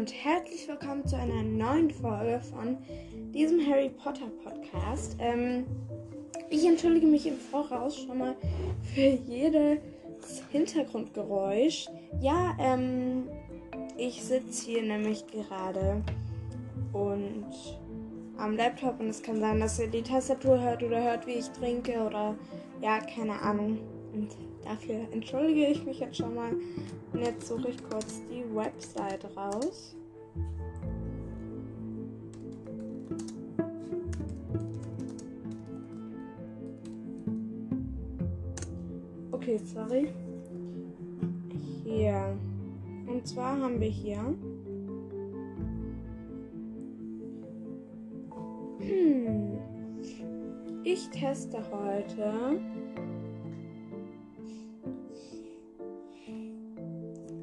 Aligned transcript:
und 0.00 0.14
herzlich 0.24 0.66
willkommen 0.66 1.06
zu 1.06 1.14
einer 1.14 1.42
neuen 1.42 1.90
Folge 1.90 2.40
von 2.40 2.78
diesem 3.34 3.60
Harry 3.66 3.90
Potter 3.90 4.30
Podcast. 4.42 5.14
Ähm, 5.18 5.66
ich 6.48 6.66
entschuldige 6.66 7.06
mich 7.06 7.26
im 7.26 7.36
Voraus 7.36 7.98
schon 7.98 8.16
mal 8.16 8.34
für 8.94 9.18
jedes 9.28 9.78
Hintergrundgeräusch. 10.52 11.86
Ja, 12.18 12.56
ähm, 12.58 13.28
ich 13.98 14.24
sitze 14.24 14.70
hier 14.70 14.82
nämlich 14.84 15.26
gerade 15.26 16.02
und 16.94 17.44
am 18.38 18.56
Laptop 18.56 19.00
und 19.00 19.10
es 19.10 19.22
kann 19.22 19.38
sein, 19.38 19.60
dass 19.60 19.78
ihr 19.78 19.88
die 19.88 20.00
Tastatur 20.00 20.62
hört 20.62 20.82
oder 20.82 21.02
hört, 21.02 21.26
wie 21.26 21.32
ich 21.32 21.48
trinke 21.50 22.00
oder 22.00 22.34
ja, 22.80 23.00
keine 23.00 23.38
Ahnung. 23.42 23.80
Und 24.14 24.30
dafür 24.64 25.00
entschuldige 25.12 25.66
ich 25.66 25.84
mich 25.84 26.00
jetzt 26.00 26.16
schon 26.16 26.34
mal. 26.34 26.52
Und 27.12 27.20
jetzt 27.20 27.48
suche 27.48 27.68
ich 27.68 27.82
kurz 27.88 28.22
die 28.30 28.44
Website 28.54 29.24
raus. 29.36 29.96
Okay, 39.32 39.58
sorry. 39.64 40.12
Hier. 41.84 42.36
Und 43.06 43.26
zwar 43.26 43.58
haben 43.60 43.80
wir 43.80 43.88
hier. 43.88 44.22
Hm. 48.78 49.58
Ich 50.84 51.08
teste 51.10 51.58
heute. 51.72 52.60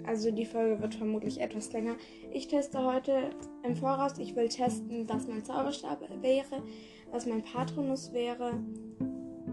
Also 0.07 0.31
die 0.31 0.45
Folge 0.45 0.81
wird 0.81 0.95
vermutlich 0.95 1.41
etwas 1.41 1.73
länger. 1.73 1.97
Ich 2.31 2.47
teste 2.47 2.81
heute 2.81 3.31
im 3.63 3.75
Voraus. 3.75 4.17
Ich 4.19 4.37
will 4.37 4.47
testen, 4.47 5.07
was 5.09 5.27
mein 5.27 5.43
Zauberstab 5.43 6.01
wäre, 6.21 6.63
was 7.11 7.25
mein 7.25 7.43
Patronus 7.43 8.13
wäre. 8.13 8.53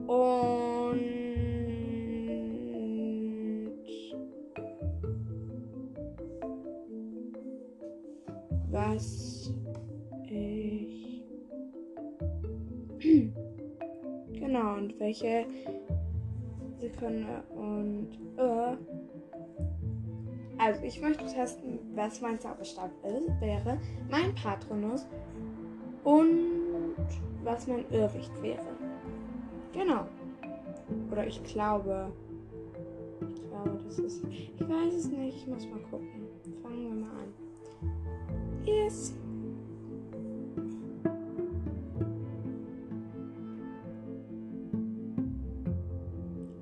Und 0.07 1.01
was 8.71 9.53
ich. 10.29 11.25
genau, 14.33 14.77
und 14.77 15.01
welche 15.01 15.47
Sekunde 16.79 17.43
und. 17.57 18.11
Uh, 18.39 18.77
also, 20.65 20.83
ich 20.83 20.99
möchte 20.99 21.27
testen, 21.27 21.79
was 21.95 22.23
mein 22.23 22.41
Zauberstab 22.41 22.91
ist, 23.05 23.39
wäre, 23.39 23.79
mein 24.11 24.35
Patronus 24.35 25.07
und 26.05 27.07
was 27.43 27.67
mein 27.67 27.85
Irrwicht 27.91 28.33
wäre. 28.43 28.65
Genau. 29.75 30.07
Oder 31.13 31.27
ich 31.27 31.43
glaube. 31.45 32.11
Ich 33.21 33.43
glaube, 33.51 33.79
das 33.85 33.99
ist. 33.99 34.25
Ich 34.25 34.55
weiß 34.59 34.95
es 34.95 35.09
nicht, 35.09 35.37
ich 35.37 35.47
muss 35.47 35.67
mal 35.67 35.81
gucken. 35.91 36.29
Fangen 36.63 36.83
wir 36.83 37.05
mal 37.05 37.11
an. 37.11 37.35
Yes. 38.65 39.15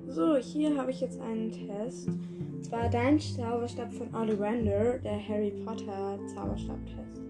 So, 0.09 0.35
hier 0.35 0.77
habe 0.77 0.91
ich 0.91 0.99
jetzt 0.99 1.21
einen 1.21 1.51
Test. 1.51 2.09
Zwar 2.63 2.89
dein 2.89 3.19
Zauberstab 3.19 3.93
von 3.93 4.15
Ollivander, 4.15 4.97
der 4.99 5.27
Harry 5.27 5.51
Potter 5.65 6.17
Zauberstab-Test. 6.33 7.21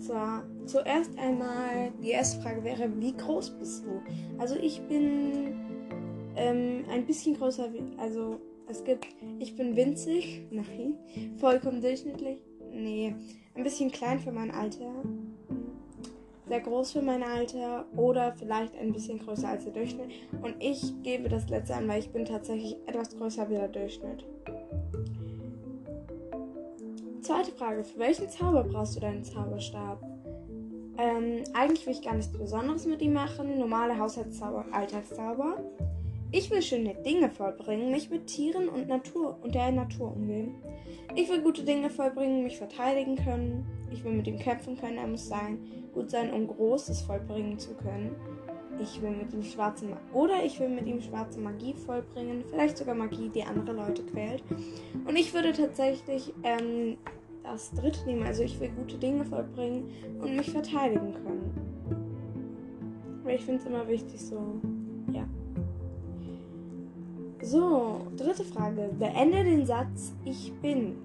Zwar 0.00 0.44
zuerst 0.66 1.16
einmal, 1.18 1.92
die 2.02 2.10
erste 2.10 2.40
Frage 2.40 2.64
wäre, 2.64 2.90
wie 2.98 3.16
groß 3.16 3.50
bist 3.58 3.84
du? 3.84 4.02
Also 4.38 4.56
ich 4.56 4.80
bin 4.88 5.54
ähm, 6.36 6.84
ein 6.90 7.06
bisschen 7.06 7.36
größer, 7.36 7.68
also 7.98 8.40
es 8.66 8.82
gibt, 8.82 9.06
ich 9.38 9.54
bin 9.54 9.76
winzig, 9.76 10.42
nein, 10.50 10.96
vollkommen 11.36 11.80
durchschnittlich, 11.80 12.38
nee, 12.72 13.14
ein 13.54 13.62
bisschen 13.62 13.92
klein 13.92 14.18
für 14.18 14.32
mein 14.32 14.50
Alter, 14.50 14.90
sehr 16.48 16.60
groß 16.60 16.92
für 16.92 17.02
mein 17.02 17.22
Alter 17.22 17.84
oder 17.96 18.32
vielleicht 18.32 18.74
ein 18.76 18.92
bisschen 18.92 19.18
größer 19.18 19.48
als 19.48 19.64
der 19.64 19.72
Durchschnitt. 19.72 20.10
Und 20.42 20.56
ich 20.58 20.92
gebe 21.02 21.28
das 21.28 21.48
letzte 21.48 21.74
an, 21.74 21.88
weil 21.88 22.00
ich 22.00 22.10
bin 22.10 22.24
tatsächlich 22.24 22.76
etwas 22.86 23.16
größer 23.16 23.48
wie 23.48 23.54
der 23.54 23.68
Durchschnitt. 23.68 24.24
Zweite 27.22 27.52
Frage, 27.52 27.84
für 27.84 27.98
welchen 27.98 28.28
Zauber 28.28 28.64
brauchst 28.64 28.96
du 28.96 29.00
deinen 29.00 29.24
Zauberstab? 29.24 30.02
Ähm, 30.98 31.44
eigentlich 31.54 31.86
will 31.86 31.94
ich 31.94 32.02
gar 32.02 32.14
nichts 32.14 32.32
Besonderes 32.32 32.86
mit 32.86 33.00
ihm 33.00 33.12
machen. 33.12 33.58
Normale 33.58 33.98
Haushaltszauber, 33.98 34.66
Alltagszauber. 34.72 35.58
Ich 36.30 36.50
will 36.50 36.62
schöne 36.62 36.94
Dinge 36.94 37.30
vollbringen, 37.30 37.90
mich 37.90 38.10
mit 38.10 38.26
Tieren 38.26 38.68
und 38.68 38.88
Natur 38.88 39.38
und 39.42 39.54
der 39.54 39.70
Natur 39.70 40.16
umgehen. 40.16 40.54
Ich 41.14 41.28
will 41.28 41.42
gute 41.42 41.62
Dinge 41.62 41.90
vollbringen, 41.90 42.42
mich 42.42 42.56
verteidigen 42.56 43.16
können. 43.16 43.66
Ich 43.90 44.02
will 44.02 44.12
mit 44.12 44.26
ihm 44.26 44.38
kämpfen 44.38 44.76
können, 44.78 44.96
er 44.96 45.06
muss 45.06 45.28
sein, 45.28 45.58
gut 45.92 46.10
sein, 46.10 46.32
um 46.32 46.46
Großes 46.46 47.02
vollbringen 47.02 47.58
zu 47.58 47.74
können. 47.74 48.16
Ich 48.82 49.00
will 49.00 49.10
mit 49.10 49.32
ihm 49.32 49.44
schwarze 49.44 49.86
Ma 49.86 49.96
oder 50.12 50.44
ich 50.44 50.58
will 50.58 50.68
mit 50.68 50.86
ihm 50.86 51.00
schwarze 51.00 51.38
Magie 51.38 51.74
vollbringen, 51.74 52.42
vielleicht 52.50 52.76
sogar 52.76 52.96
Magie, 52.96 53.28
die 53.28 53.44
andere 53.44 53.72
Leute 53.72 54.02
quält. 54.02 54.42
Und 55.06 55.16
ich 55.16 55.32
würde 55.32 55.52
tatsächlich 55.52 56.34
ähm, 56.42 56.96
das 57.44 57.70
dritte 57.70 58.04
nehmen, 58.06 58.24
also 58.24 58.42
ich 58.42 58.58
will 58.58 58.70
gute 58.70 58.98
Dinge 58.98 59.24
vollbringen 59.24 59.88
und 60.20 60.36
mich 60.36 60.50
verteidigen 60.50 61.14
können. 61.14 61.52
Weil 63.22 63.36
ich 63.36 63.44
finde 63.44 63.60
es 63.60 63.66
immer 63.66 63.86
wichtig 63.86 64.20
so, 64.20 64.60
ja. 65.12 65.28
So, 67.40 68.00
dritte 68.16 68.44
Frage. 68.44 68.90
Beende 68.98 69.44
den 69.44 69.64
Satz 69.64 70.12
Ich 70.24 70.52
bin 70.60 70.96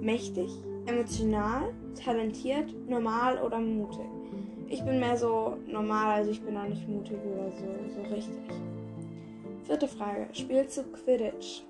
mächtig, 0.00 0.50
emotional, 0.86 1.72
talentiert, 1.94 2.74
normal 2.88 3.38
oder 3.42 3.58
mutig. 3.60 4.17
Ich 4.70 4.84
bin 4.84 5.00
mehr 5.00 5.16
so 5.16 5.56
normal, 5.66 6.16
also 6.16 6.30
ich 6.30 6.42
bin 6.42 6.56
auch 6.56 6.68
nicht 6.68 6.86
mutig 6.88 7.16
oder 7.24 7.50
so, 7.52 7.64
so 7.94 8.14
richtig. 8.14 8.36
Vierte 9.64 9.88
Frage. 9.88 10.28
Spielst 10.32 10.76
du 10.76 10.82
Quidditch? 10.82 11.62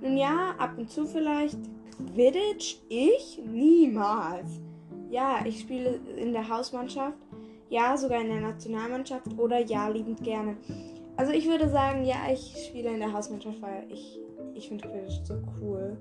Nun 0.00 0.16
ja, 0.16 0.54
ab 0.58 0.72
und 0.76 0.90
zu 0.90 1.06
vielleicht. 1.06 1.58
Quidditch? 2.14 2.78
Ich? 2.88 3.40
Niemals. 3.44 4.60
Ja, 5.10 5.40
ich 5.44 5.60
spiele 5.60 6.00
in 6.16 6.32
der 6.32 6.48
Hausmannschaft. 6.48 7.18
Ja, 7.68 7.96
sogar 7.96 8.20
in 8.20 8.28
der 8.28 8.40
Nationalmannschaft. 8.40 9.26
Oder 9.38 9.60
ja, 9.60 9.88
liebend 9.88 10.22
gerne. 10.22 10.56
Also 11.16 11.32
ich 11.32 11.48
würde 11.48 11.68
sagen, 11.68 12.04
ja, 12.04 12.16
ich 12.32 12.54
spiele 12.68 12.90
in 12.90 13.00
der 13.00 13.12
Hausmannschaft, 13.12 13.60
weil 13.60 13.86
ich, 13.90 14.20
ich 14.54 14.68
finde 14.68 14.86
Quidditch 14.88 15.24
so 15.24 15.34
cool. 15.60 15.96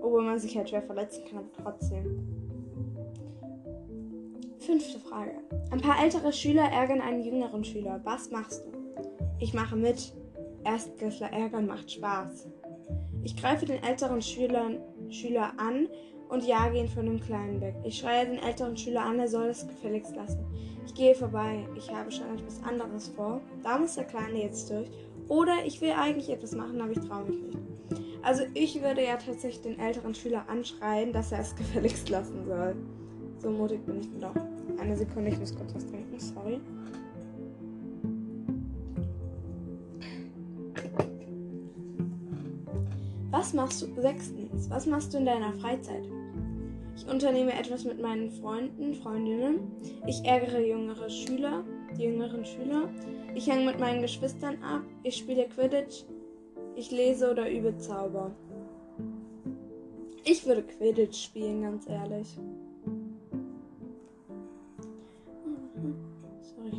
Obwohl 0.00 0.22
man 0.22 0.38
sich 0.38 0.56
halt 0.56 0.68
schwer 0.68 0.82
verletzen 0.82 1.24
kann, 1.28 1.38
aber 1.38 1.52
trotzdem. 1.52 2.39
Fünfte 4.60 4.98
Frage. 4.98 5.32
Ein 5.70 5.80
paar 5.80 6.02
ältere 6.02 6.34
Schüler 6.34 6.64
ärgern 6.70 7.00
einen 7.00 7.24
jüngeren 7.24 7.64
Schüler. 7.64 7.98
Was 8.04 8.30
machst 8.30 8.62
du? 8.66 8.72
Ich 9.38 9.54
mache 9.54 9.74
mit. 9.74 10.12
Erstklässler 10.64 11.32
ärgern 11.32 11.66
macht 11.66 11.90
Spaß. 11.90 12.46
Ich 13.22 13.34
greife 13.36 13.64
den 13.64 13.82
älteren 13.82 14.20
Schülern, 14.20 14.78
Schüler 15.08 15.54
an 15.56 15.88
und 16.28 16.46
jage 16.46 16.78
ihn 16.78 16.88
von 16.88 17.06
dem 17.06 17.20
Kleinen 17.20 17.62
weg. 17.62 17.74
Ich 17.84 17.98
schreie 17.98 18.26
den 18.26 18.38
älteren 18.38 18.76
Schüler 18.76 19.02
an, 19.02 19.18
er 19.18 19.28
soll 19.28 19.46
es 19.46 19.66
gefälligst 19.66 20.14
lassen. 20.14 20.44
Ich 20.84 20.94
gehe 20.94 21.14
vorbei. 21.14 21.66
Ich 21.74 21.90
habe 21.90 22.10
schon 22.10 22.36
etwas 22.36 22.62
anderes 22.62 23.08
vor. 23.08 23.40
Da 23.62 23.78
muss 23.78 23.94
der 23.94 24.04
Kleine 24.04 24.42
jetzt 24.42 24.70
durch. 24.70 24.90
Oder 25.28 25.64
ich 25.64 25.80
will 25.80 25.92
eigentlich 25.92 26.28
etwas 26.28 26.54
machen, 26.54 26.82
aber 26.82 26.92
ich 26.92 27.00
traue 27.00 27.24
mich 27.24 27.40
nicht. 27.40 27.58
Also 28.22 28.42
ich 28.52 28.82
würde 28.82 29.02
ja 29.02 29.16
tatsächlich 29.16 29.62
den 29.62 29.78
älteren 29.78 30.14
Schüler 30.14 30.44
anschreien, 30.48 31.14
dass 31.14 31.32
er 31.32 31.40
es 31.40 31.56
gefälligst 31.56 32.10
lassen 32.10 32.44
soll. 32.44 32.76
So 33.40 33.50
mutig 33.50 33.84
bin 33.86 34.00
ich 34.00 34.08
doch. 34.20 34.34
Eine 34.78 34.96
Sekunde, 34.96 35.30
ich 35.30 35.38
muss 35.38 35.54
kurz 35.54 35.74
was 35.74 35.86
trinken. 35.86 36.20
Sorry. 36.20 36.60
Was 43.30 43.54
machst 43.54 43.80
du? 43.80 44.00
Sechstens. 44.00 44.68
Was 44.68 44.86
machst 44.86 45.14
du 45.14 45.18
in 45.18 45.24
deiner 45.24 45.54
Freizeit? 45.54 46.04
Ich 46.94 47.06
unternehme 47.08 47.58
etwas 47.58 47.84
mit 47.84 48.00
meinen 48.02 48.30
Freunden, 48.30 48.94
Freundinnen. 48.94 49.60
Ich 50.06 50.22
ärgere 50.24 50.60
jüngere 50.60 51.08
Schüler, 51.08 51.64
die 51.96 52.04
jüngeren 52.04 52.44
Schüler. 52.44 52.90
Ich 53.34 53.50
hänge 53.50 53.64
mit 53.64 53.80
meinen 53.80 54.02
Geschwistern 54.02 54.62
ab. 54.62 54.82
Ich 55.02 55.16
spiele 55.16 55.48
Quidditch. 55.48 56.04
Ich 56.76 56.90
lese 56.90 57.30
oder 57.30 57.50
übe 57.50 57.74
Zauber. 57.78 58.32
Ich 60.24 60.44
würde 60.46 60.62
Quidditch 60.62 61.24
spielen, 61.24 61.62
ganz 61.62 61.88
ehrlich. 61.88 62.38
Sorry. 66.42 66.72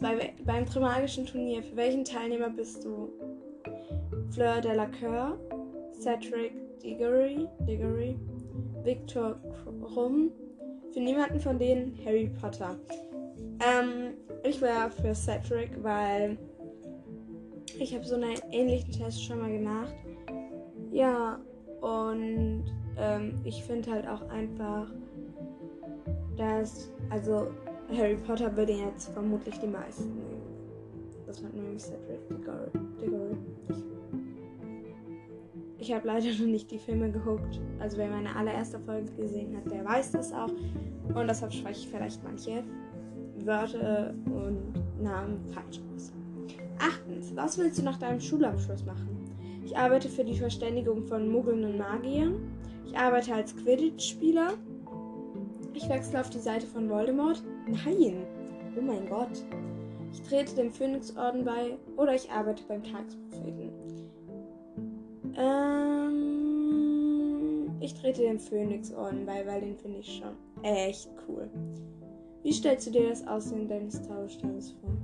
Bei, 0.00 0.34
beim 0.44 0.66
Trimagischen 0.66 1.26
Turnier. 1.26 1.62
Für 1.62 1.76
welchen 1.76 2.04
Teilnehmer 2.04 2.50
bist 2.50 2.84
du? 2.84 3.10
Fleur 4.30 4.60
de 4.60 4.74
la 4.74 4.86
Coeur, 4.86 5.38
Cedric 5.92 6.52
Diggory, 6.82 7.46
Diggory, 7.60 8.18
Victor 8.82 9.36
Krumm. 9.82 10.30
Für 10.92 11.00
niemanden 11.00 11.40
von 11.40 11.58
denen 11.58 11.98
Harry 12.04 12.30
Potter. 12.40 12.76
Ähm, 13.60 14.14
ich 14.44 14.60
wäre 14.60 14.90
für 14.90 15.14
Cedric, 15.14 15.70
weil 15.82 16.38
ich 17.78 17.94
habe 17.94 18.04
so 18.04 18.14
einen 18.14 18.36
ähnlichen 18.50 18.92
Test 18.92 19.24
schon 19.24 19.40
mal 19.40 19.50
gemacht. 19.50 19.94
Ja, 20.92 21.38
und 21.80 22.64
ähm, 22.98 23.34
ich 23.44 23.62
finde 23.62 23.90
halt 23.90 24.08
auch 24.08 24.22
einfach, 24.30 24.88
dass, 26.36 26.90
also 27.10 27.48
Harry 27.96 28.16
Potter 28.16 28.56
würde 28.56 28.72
jetzt 28.72 29.08
vermutlich 29.10 29.58
die 29.58 29.68
meisten 29.68 30.14
nehmen. 30.14 30.42
Das 31.26 31.42
hat 31.42 31.54
nämlich 31.54 31.82
Cedric 31.82 32.28
Diggory. 32.28 33.36
Ich 35.78 35.92
habe 35.92 36.06
leider 36.06 36.26
noch 36.40 36.46
nicht 36.46 36.70
die 36.70 36.78
Filme 36.78 37.10
geguckt. 37.10 37.60
Also 37.78 37.98
wer 37.98 38.08
meine 38.08 38.34
allererste 38.34 38.78
Folge 38.80 39.10
gesehen 39.12 39.56
hat, 39.56 39.70
der 39.70 39.84
weiß 39.84 40.12
das 40.12 40.32
auch. 40.32 40.50
Und 41.14 41.28
deshalb 41.28 41.52
spreche 41.52 41.80
ich 41.80 41.88
vielleicht 41.88 42.22
manche 42.24 42.64
Wörter 43.44 44.14
und 44.26 45.02
Namen 45.02 45.44
falsch 45.52 45.80
aus. 45.94 46.12
Achtens, 46.78 47.34
was 47.36 47.58
willst 47.58 47.78
du 47.78 47.82
nach 47.82 47.98
deinem 47.98 48.20
Schulabschluss 48.20 48.84
machen? 48.84 49.08
Ich 49.64 49.76
arbeite 49.76 50.08
für 50.08 50.24
die 50.24 50.36
Verständigung 50.36 51.04
von 51.04 51.28
Muggeln 51.28 51.64
und 51.64 51.78
Magiern. 51.78 52.34
Ich 52.84 52.96
arbeite 52.96 53.34
als 53.34 53.54
Quidditch-Spieler. 53.56 54.54
Ich 55.76 55.88
wechsle 55.90 56.20
auf 56.20 56.30
die 56.30 56.38
Seite 56.38 56.66
von 56.66 56.88
Voldemort. 56.88 57.42
Nein. 57.66 58.24
Oh 58.78 58.80
mein 58.80 59.06
Gott. 59.06 59.44
Ich 60.10 60.22
trete 60.22 60.54
dem 60.54 60.70
Phönixorden 60.70 61.44
bei 61.44 61.76
oder 61.98 62.14
ich 62.14 62.30
arbeite 62.30 62.62
beim 62.66 62.82
Tagespropheten. 62.82 64.08
Ähm, 65.36 66.16
ich 67.80 67.92
trete 67.92 68.22
dem 68.22 68.40
Phönixorden 68.40 69.26
bei, 69.26 69.46
weil 69.46 69.60
den 69.60 69.76
finde 69.76 69.98
ich 69.98 70.16
schon 70.16 70.34
echt 70.62 71.10
cool. 71.28 71.50
Wie 72.42 72.54
stellst 72.54 72.86
du 72.86 72.92
dir 72.92 73.10
das 73.10 73.26
Aussehen 73.26 73.68
deines 73.68 74.02
Zauberstabes 74.02 74.70
vor? 74.80 74.96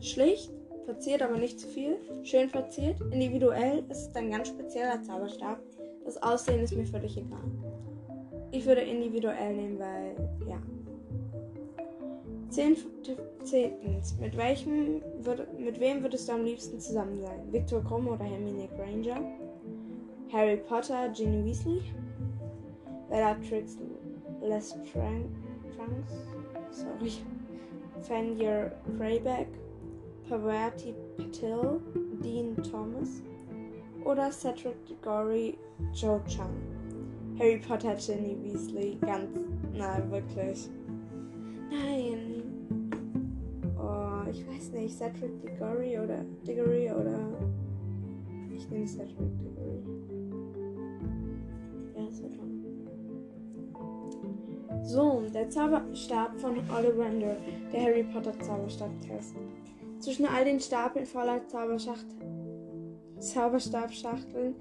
Schlicht, 0.00 0.52
verziert 0.84 1.22
aber 1.22 1.36
nicht 1.36 1.58
zu 1.58 1.66
viel, 1.66 1.96
schön 2.22 2.48
verziert, 2.48 3.00
individuell 3.10 3.82
ist 3.88 4.10
es 4.10 4.14
ein 4.14 4.30
ganz 4.30 4.46
spezieller 4.48 5.02
Zauberstab. 5.02 5.58
Das 6.04 6.22
Aussehen 6.22 6.60
ist 6.60 6.76
mir 6.76 6.86
völlig 6.86 7.16
egal. 7.16 7.42
Ich 8.54 8.66
würde 8.66 8.82
individuell 8.82 9.54
nehmen, 9.56 9.78
weil. 9.78 10.11
Zehntens. 12.52 14.14
Mit 14.20 14.36
welchem 14.36 15.00
würd, 15.22 15.58
mit 15.58 15.80
wem 15.80 16.02
würdest 16.02 16.28
du 16.28 16.32
am 16.32 16.44
liebsten 16.44 16.78
zusammen 16.78 17.18
sein? 17.18 17.50
Victor 17.50 17.82
Krumm 17.82 18.08
oder 18.08 18.24
Hermine 18.24 18.68
Granger? 18.76 19.20
Harry 20.30 20.58
Potter, 20.58 21.08
Ginny 21.08 21.44
Weasley? 21.44 21.80
Bellatrix 23.08 23.78
Lestrange? 24.42 25.30
sorry, 26.70 27.12
Fenrir 28.02 28.72
Greyback, 28.98 29.48
Pavarti 30.28 30.94
Patil, 31.16 31.80
Dean 32.22 32.56
Thomas 32.62 33.22
oder 34.04 34.30
Cedric 34.30 34.76
Diggory, 34.86 35.58
Joe 35.92 36.20
Chung. 36.26 36.52
Harry 37.38 37.58
Potter, 37.58 37.96
Ginny 37.96 38.36
Weasley, 38.42 38.98
ganz, 39.00 39.38
na 39.72 39.98
wirklich. 40.10 40.68
Nein. 41.70 42.31
Ich 44.32 44.48
weiß 44.48 44.72
nicht, 44.72 44.96
Cedric 44.96 45.42
Diggory 45.42 45.98
oder 45.98 46.24
Diggory 46.46 46.90
oder 46.90 47.18
ich 48.54 48.68
nehme 48.70 48.86
Cedric 48.86 49.18
Diggory. 49.38 49.82
Ja, 51.94 52.02
schon. 52.30 52.52
So, 54.82 55.22
der 55.34 55.50
Zauberstab 55.50 56.40
von 56.40 56.58
Ollivander, 56.70 57.36
der 57.72 57.82
Harry 57.82 58.04
Potter 58.04 58.38
Zauberstab-Test. 58.40 59.36
Zwischen 59.98 60.26
all 60.26 60.44
den 60.46 60.60
Stapeln 60.60 61.06
voller 61.06 61.46
Zauberschacht 61.46 62.06
Zauberstabschachteln 63.20 64.56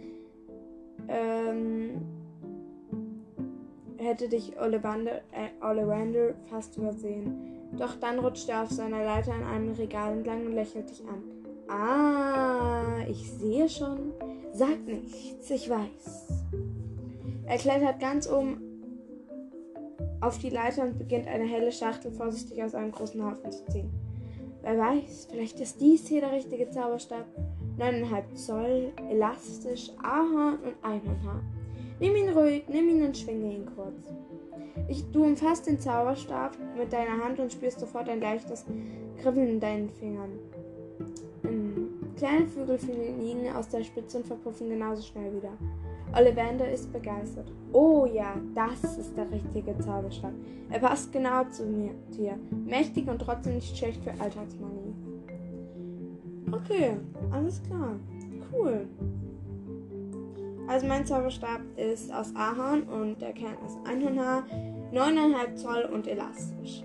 ähm, 1.07 2.01
hätte 3.97 4.29
dich 4.29 4.59
Ollivander, 4.59 5.21
äh, 5.31 5.49
Ollivander 5.65 6.35
fast 6.49 6.77
übersehen. 6.77 7.60
Doch 7.77 7.95
dann 7.99 8.19
rutschte 8.19 8.51
er 8.51 8.63
auf 8.63 8.71
seiner 8.71 9.03
Leiter 9.03 9.33
an 9.33 9.43
einem 9.43 9.71
Regal 9.73 10.13
entlang 10.13 10.45
und 10.45 10.53
lächelt 10.53 10.89
dich 10.89 11.03
an. 11.07 11.23
Ah, 11.69 13.05
ich 13.07 13.31
sehe 13.31 13.69
schon. 13.69 14.13
Sag 14.53 14.85
nichts, 14.85 15.49
ich 15.49 15.69
weiß. 15.69 16.43
Er 17.45 17.57
klettert 17.57 17.99
ganz 17.99 18.29
oben 18.29 18.61
auf 20.19 20.37
die 20.37 20.49
Leiter 20.49 20.83
und 20.83 20.97
beginnt 20.97 21.27
eine 21.27 21.45
helle 21.45 21.71
Schachtel 21.71 22.11
vorsichtig 22.11 22.61
aus 22.63 22.75
einem 22.75 22.91
großen 22.91 23.23
Haufen 23.23 23.51
zu 23.51 23.65
ziehen. 23.67 23.89
Wer 24.61 24.77
weiß, 24.77 25.27
vielleicht 25.31 25.59
ist 25.59 25.81
dies 25.81 26.07
hier 26.07 26.21
der 26.21 26.33
richtige 26.33 26.69
Zauberstab. 26.69 27.25
9,5 27.79 28.35
Zoll, 28.35 28.91
elastisch, 29.09 29.89
Ahorn 30.03 30.59
und 30.59 30.75
Einhornhaar. 30.83 31.41
Nimm 31.99 32.15
ihn 32.15 32.29
ruhig, 32.29 32.63
nimm 32.67 32.89
ihn 32.89 33.05
und 33.05 33.17
schwinge 33.17 33.53
ihn 33.53 33.65
kurz. 33.75 34.05
Ich, 34.87 35.09
du 35.11 35.23
umfasst 35.23 35.67
den 35.67 35.79
Zauberstab 35.79 36.57
mit 36.77 36.91
deiner 36.91 37.23
Hand 37.23 37.39
und 37.39 37.51
spürst 37.51 37.79
sofort 37.79 38.09
ein 38.09 38.21
leichtes 38.21 38.65
Kribbeln 39.21 39.49
in 39.49 39.59
deinen 39.59 39.89
Fingern. 39.89 40.31
Kleine 42.17 42.47
Vögel 42.47 42.77
fliegen 42.77 43.51
aus 43.55 43.69
der 43.69 43.83
Spitze 43.83 44.17
und 44.17 44.27
verpuffen 44.27 44.69
genauso 44.69 45.01
schnell 45.01 45.33
wieder. 45.33 45.53
Ollivander 46.15 46.69
ist 46.71 46.91
begeistert. 46.93 47.51
Oh 47.71 48.05
ja, 48.05 48.35
das 48.53 48.97
ist 48.97 49.17
der 49.17 49.31
richtige 49.31 49.77
Zauberstab. 49.79 50.33
Er 50.69 50.79
passt 50.79 51.11
genau 51.11 51.45
zu 51.45 51.65
mir, 51.65 51.91
dir. 52.15 52.37
Mächtig 52.65 53.07
und 53.07 53.19
trotzdem 53.19 53.55
nicht 53.55 53.75
schlecht 53.75 54.03
für 54.03 54.11
Alltagsmanie. 54.21 54.93
Okay, 56.51 56.97
alles 57.31 57.63
klar. 57.63 57.95
Cool. 58.53 58.87
Also 60.71 60.87
mein 60.87 61.05
Zauberstab 61.05 61.59
ist 61.75 62.13
aus 62.13 62.33
Ahorn 62.33 62.83
und 62.83 63.21
der 63.21 63.33
Kern 63.33 63.57
ist 63.65 63.77
100 63.85 64.45
9,5 64.93 65.55
Zoll 65.55 65.89
und 65.91 66.07
elastisch. 66.07 66.81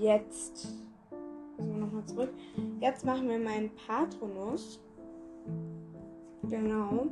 Jetzt 0.00 0.66
also 1.58 1.72
nochmal 1.74 2.04
zurück. 2.06 2.30
Jetzt 2.80 3.04
machen 3.04 3.28
wir 3.28 3.38
meinen 3.38 3.70
Patronus. 3.86 4.80
Genau. 6.50 7.06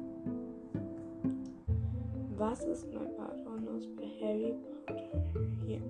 Was 2.37 2.65
ist 2.65 2.93
mein 2.93 3.15
Patronus 3.15 3.87
bei 3.95 4.09
Harry 4.21 4.57
Potter? 4.87 5.25
Hier. 5.65 5.81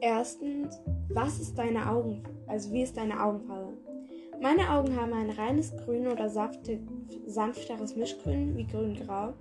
Erstens, 0.00 0.78
was 1.08 1.40
ist 1.40 1.56
deine 1.58 1.90
Augen, 1.90 2.22
also 2.46 2.72
wie 2.72 2.82
ist 2.82 2.96
deine 2.96 3.22
Augenfarbe? 3.22 3.72
Meine 4.40 4.70
Augen 4.70 4.94
haben 4.94 5.14
ein 5.14 5.30
reines 5.30 5.74
Grün 5.78 6.06
oder 6.08 6.28
saftig, 6.28 6.80
sanfteres 7.26 7.96
Mischgrün 7.96 8.54
wie 8.54 8.66
grün-grau. 8.66 9.32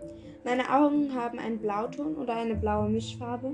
Meine 0.46 0.70
Augen 0.74 1.14
haben 1.14 1.38
einen 1.38 1.60
Blauton 1.60 2.16
oder 2.16 2.36
eine 2.36 2.56
blaue 2.56 2.88
Mischfarbe. 2.88 3.52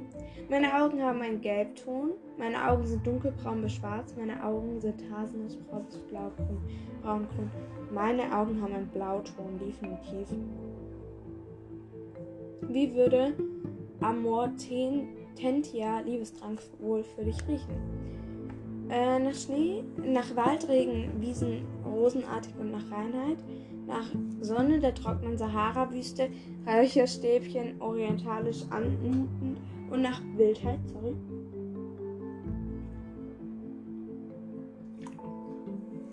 Meine 0.49 0.71
Augen 0.75 1.01
haben 1.01 1.21
einen 1.21 1.41
Gelbton. 1.41 2.11
Meine 2.37 2.69
Augen 2.69 2.85
sind 2.85 3.07
dunkelbraun 3.07 3.63
bis 3.63 3.73
schwarz. 3.73 4.13
Meine 4.15 4.43
Augen 4.43 4.79
sind 4.79 5.01
haselnussbraun 5.11 5.85
bis 5.85 5.97
blaugrün, 5.97 6.59
braungrün. 7.01 7.49
Meine 7.91 8.23
Augen 8.35 8.61
haben 8.61 8.73
einen 8.75 8.89
Blauton, 8.89 9.57
definitiv. 9.57 10.27
Wie 12.67 12.93
würde 12.93 13.33
Amor 15.41 15.53
Tentia 15.53 15.99
Liebestrank 16.01 16.61
wohl 16.79 17.03
für 17.03 17.23
dich 17.23 17.37
riechen? 17.47 18.89
Äh, 18.89 19.19
nach 19.19 19.33
Schnee, 19.33 19.83
nach 20.03 20.35
Waldregen, 20.35 21.09
Wiesen, 21.19 21.65
Rosenartig 21.85 22.53
und 22.59 22.71
nach 22.71 22.91
Reinheit, 22.91 23.37
nach 23.87 24.05
Sonne 24.41 24.79
der 24.79 24.93
trockenen 24.93 25.37
Sahara-Wüste, 25.37 26.29
Räucherstäbchen, 26.67 27.81
orientalisch 27.81 28.63
anmutend 28.69 29.59
und 29.89 30.01
nach 30.01 30.21
Wildheit, 30.35 30.79
sorry. 30.87 31.15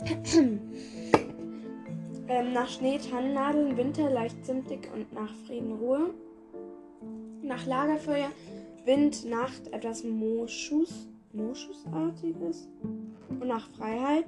ähm, 2.28 2.52
nach 2.52 2.68
Schnee, 2.68 2.98
Tannennadeln, 2.98 3.76
Winter, 3.76 4.08
leicht 4.10 4.44
zimtig 4.44 4.88
und 4.94 5.12
nach 5.12 5.34
Frieden, 5.46 5.72
Ruhe. 5.72 6.14
Nach 7.42 7.66
Lagerfeuer, 7.66 8.30
Wind, 8.88 9.26
Nacht, 9.26 9.70
etwas 9.74 10.02
Moschus 10.02 11.08
Moschusartiges 11.34 12.70
und 13.28 13.46
nach 13.46 13.68
Freiheit. 13.72 14.24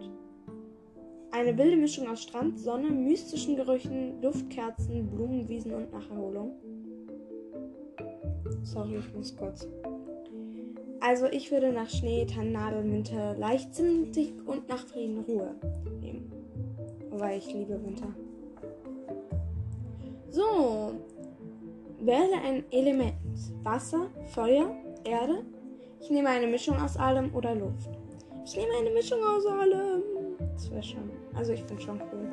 Eine 1.30 1.56
wilde 1.56 1.78
Mischung 1.78 2.06
aus 2.08 2.24
Strand, 2.24 2.60
Sonne, 2.60 2.90
mystischen 2.90 3.56
Gerüchen, 3.56 4.20
Duftkerzen, 4.20 5.08
Blumenwiesen 5.08 5.72
und 5.72 5.90
nach 5.90 6.10
Erholung. 6.10 6.52
Sorry, 8.62 8.98
ich 8.98 9.14
muss 9.14 9.34
kurz. 9.34 9.66
Also 11.00 11.24
ich 11.28 11.50
würde 11.50 11.72
nach 11.72 11.88
Schnee, 11.88 12.26
Tannennadeln, 12.26 12.92
Winter, 12.92 13.34
leichtsinnig 13.38 14.34
und 14.44 14.68
nach 14.68 14.86
Frieden 14.86 15.20
Ruhe 15.20 15.54
nehmen. 16.02 16.30
Weil 17.12 17.38
ich 17.38 17.50
liebe 17.50 17.82
Winter. 17.82 18.14
So. 20.28 20.92
Wähle 22.00 22.40
ein 22.44 22.64
Element. 22.70 23.14
Wasser, 23.62 24.08
Feuer, 24.32 24.74
Erde. 25.04 25.44
Ich 26.00 26.10
nehme 26.10 26.30
eine 26.30 26.46
Mischung 26.46 26.80
aus 26.80 26.96
allem 26.96 27.34
oder 27.34 27.54
Luft. 27.54 27.90
Ich 28.44 28.56
nehme 28.56 28.72
eine 28.80 28.90
Mischung 28.90 29.18
aus 29.22 29.44
allem. 29.46 30.02
Das 30.54 30.70
wäre 30.70 30.82
schon. 30.82 31.10
Also 31.34 31.52
ich 31.52 31.62
finde 31.62 31.82
schon 31.82 32.00
cool. 32.12 32.28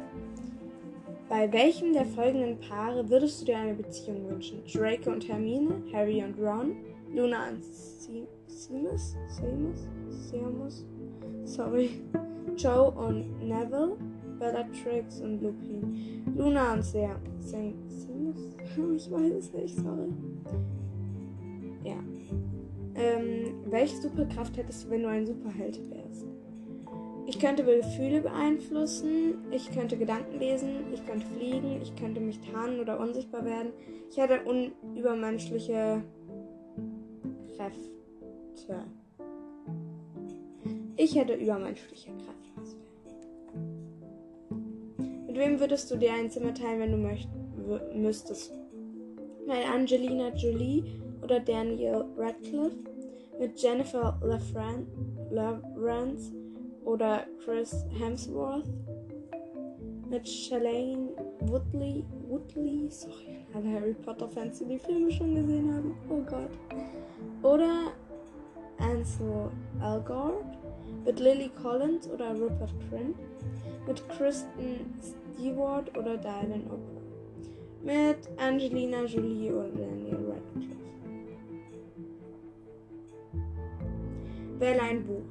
Bei 1.30 1.52
welchem 1.52 1.92
der 1.92 2.06
folgenden 2.06 2.58
Paare 2.62 3.10
würdest 3.10 3.42
du 3.42 3.46
dir 3.46 3.58
eine 3.58 3.74
Beziehung 3.74 4.30
wünschen? 4.30 4.64
Draco 4.74 5.12
und 5.12 5.28
Hermine, 5.28 5.84
Harry 5.92 6.24
und 6.24 6.40
Ron, 6.40 6.78
Luna 7.14 7.50
und 7.50 7.64
Seamus, 7.64 9.18
Seamus, 9.28 9.88
Seamus, 10.08 10.86
sorry, 11.44 12.02
Joe 12.56 12.92
und 12.92 13.46
Neville, 13.46 13.98
Bellatrix 14.40 15.22
und 15.22 15.42
Lupin, 15.42 16.24
Luna 16.36 16.74
und 16.74 16.84
Seamus, 16.84 17.54
ich 18.96 19.12
weiß 19.12 19.34
es 19.34 19.54
nicht, 19.54 19.76
sorry. 19.76 20.14
Ja. 21.84 21.98
Ähm, 22.96 23.64
welche 23.66 23.98
Superkraft 23.98 24.58
hättest 24.58 24.86
du, 24.86 24.90
wenn 24.90 25.04
du 25.04 25.10
ein 25.10 25.26
Superheld 25.26 25.80
wärst? 25.90 26.26
Ich 27.28 27.40
könnte 27.40 27.66
Gefühle 27.66 28.22
beeinflussen, 28.22 29.36
ich 29.52 29.70
könnte 29.72 29.98
Gedanken 29.98 30.40
lesen, 30.40 30.94
ich 30.94 31.06
könnte 31.06 31.26
fliegen, 31.28 31.82
ich 31.82 31.94
könnte 31.98 32.22
mich 32.22 32.40
tarnen 32.40 32.80
oder 32.80 33.00
unsichtbar 33.00 33.44
werden. 33.44 33.74
Ich 34.10 34.18
hätte 34.18 34.42
unübermenschliche 34.44 36.04
Kräfte. 37.56 38.86
Ich 40.96 41.16
hätte 41.16 41.34
übermenschliche 41.34 42.12
Kräfte. 42.12 42.37
Wem 45.38 45.60
würdest 45.60 45.92
du 45.92 45.98
dir 45.98 46.14
ein 46.14 46.30
Zimmer 46.30 46.54
teilen, 46.54 46.80
wenn 46.80 46.92
du 46.92 46.98
möcht 46.98 47.30
müsstest? 47.94 48.54
Mit 49.46 49.70
Angelina 49.70 50.30
Jolie 50.36 50.84
oder 51.24 51.40
Daniel 51.40 52.06
Radcliffe? 52.18 52.78
Mit 53.40 53.62
Jennifer 53.62 54.20
Lawrence 55.30 56.32
oder 56.84 57.26
Chris 57.44 57.86
Hemsworth? 58.00 58.66
Mit 60.10 60.28
Shalane 60.28 61.10
Woodley, 61.42 62.04
Woodley, 62.30 62.90
sorry, 62.90 63.46
alle 63.54 63.70
Harry 63.74 63.94
Potter 63.94 64.30
Fans, 64.30 64.60
die 64.60 64.66
die 64.66 64.80
Filme 64.80 65.12
schon 65.12 65.36
gesehen 65.36 65.74
haben. 65.74 65.98
Oh 66.10 66.22
Gott. 66.22 66.50
Oder 67.44 67.92
Ansel 68.80 69.52
Elgort, 69.82 70.58
mit 71.06 71.20
Lily 71.20 71.50
Collins 71.62 72.10
oder 72.10 72.32
Rupert 72.32 72.74
Grint, 72.90 73.18
mit 73.86 74.10
Kristen 74.10 74.90
Stewart 75.38 75.96
oder 75.96 76.18
Dylan 76.18 76.64
O'Brien, 76.66 77.06
mit 77.84 78.18
Angelina 78.38 79.06
Jolie 79.06 79.52
oder 79.52 79.70
Daniel 79.70 80.32
Radcliffe. 80.32 80.76
Wähle 84.60 84.82
ein 84.82 85.06
Buch. 85.06 85.22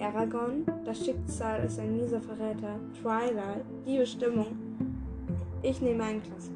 Aragon, 0.00 0.64
das 0.84 1.04
Schicksal 1.04 1.64
ist 1.64 1.80
ein 1.80 1.96
mieser 1.96 2.20
Verräter, 2.20 2.78
Twilight, 3.00 3.64
die 3.86 3.98
Bestimmung. 3.98 4.56
Ich 5.62 5.80
nehme 5.80 6.04
einen 6.04 6.22
Klassiker. 6.22 6.54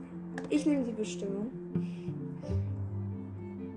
Ich 0.48 0.64
nehme 0.64 0.84
die 0.84 0.92
Bestimmung. 0.92 1.50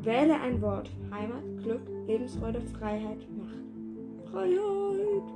Wähle 0.04 0.40
ein 0.40 0.62
Wort. 0.62 0.92
Heimat, 1.10 1.42
Glück, 1.64 1.82
Lebensfreude, 2.06 2.62
Freiheit, 2.62 3.26
Macht. 3.38 4.32
Freiheit. 4.32 5.35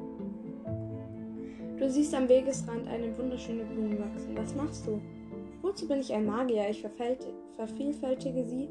Du 1.80 1.90
siehst 1.90 2.14
am 2.14 2.28
Wegesrand 2.28 2.90
eine 2.90 3.18
wunderschöne 3.18 3.64
Blume 3.64 3.98
wachsen. 4.00 4.36
Was 4.36 4.54
machst 4.54 4.86
du? 4.86 5.00
Wozu 5.62 5.88
bin 5.88 6.02
ich 6.02 6.12
ein 6.14 6.26
Magier? 6.26 6.70
Ich 6.70 6.86
vervielfältige 7.56 8.44
sie, 8.44 8.68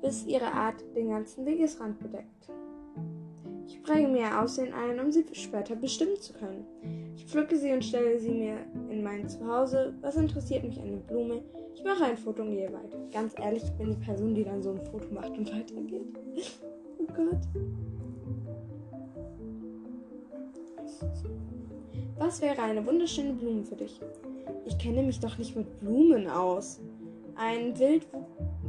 bis 0.00 0.24
ihre 0.24 0.50
Art 0.50 0.82
den 0.96 1.10
ganzen 1.10 1.44
Wegesrand 1.44 1.98
bedeckt. 1.98 2.50
Ich 3.66 3.82
präge 3.82 4.08
mir 4.08 4.20
ihr 4.20 4.40
Aussehen 4.40 4.72
ein, 4.72 4.98
um 5.00 5.12
sie 5.12 5.26
später 5.32 5.76
bestimmen 5.76 6.16
zu 6.16 6.32
können. 6.32 6.64
Ich 7.14 7.26
pflücke 7.26 7.58
sie 7.58 7.72
und 7.72 7.84
stelle 7.84 8.18
sie 8.18 8.30
mir 8.30 8.56
in 8.88 9.02
mein 9.02 9.28
Zuhause. 9.28 9.94
Was 10.00 10.16
interessiert 10.16 10.64
mich 10.64 10.80
eine 10.80 10.96
Blume? 10.96 11.42
Ich 11.74 11.84
mache 11.84 12.04
ein 12.04 12.16
Foto 12.16 12.42
und 12.42 12.52
gehe 12.52 12.72
weiter. 12.72 12.98
Ganz 13.12 13.34
ehrlich, 13.38 13.64
ich 13.64 13.72
bin 13.72 13.90
die 13.90 14.04
Person, 14.04 14.34
die 14.34 14.44
dann 14.44 14.62
so 14.62 14.70
ein 14.70 14.80
Foto 14.86 15.12
macht 15.12 15.36
und 15.36 15.52
weitergeht. 15.52 16.08
Oh 16.96 17.06
Gott. 17.12 17.36
Was 22.16 22.40
wäre 22.40 22.62
eine 22.62 22.86
wunderschöne 22.86 23.32
Blume 23.32 23.64
für 23.64 23.74
dich? 23.74 24.00
Ich 24.66 24.78
kenne 24.78 25.02
mich 25.02 25.18
doch 25.18 25.36
nicht 25.36 25.56
mit 25.56 25.80
Blumen 25.80 26.28
aus. 26.28 26.80
Ein 27.34 27.76
wild 27.78 28.06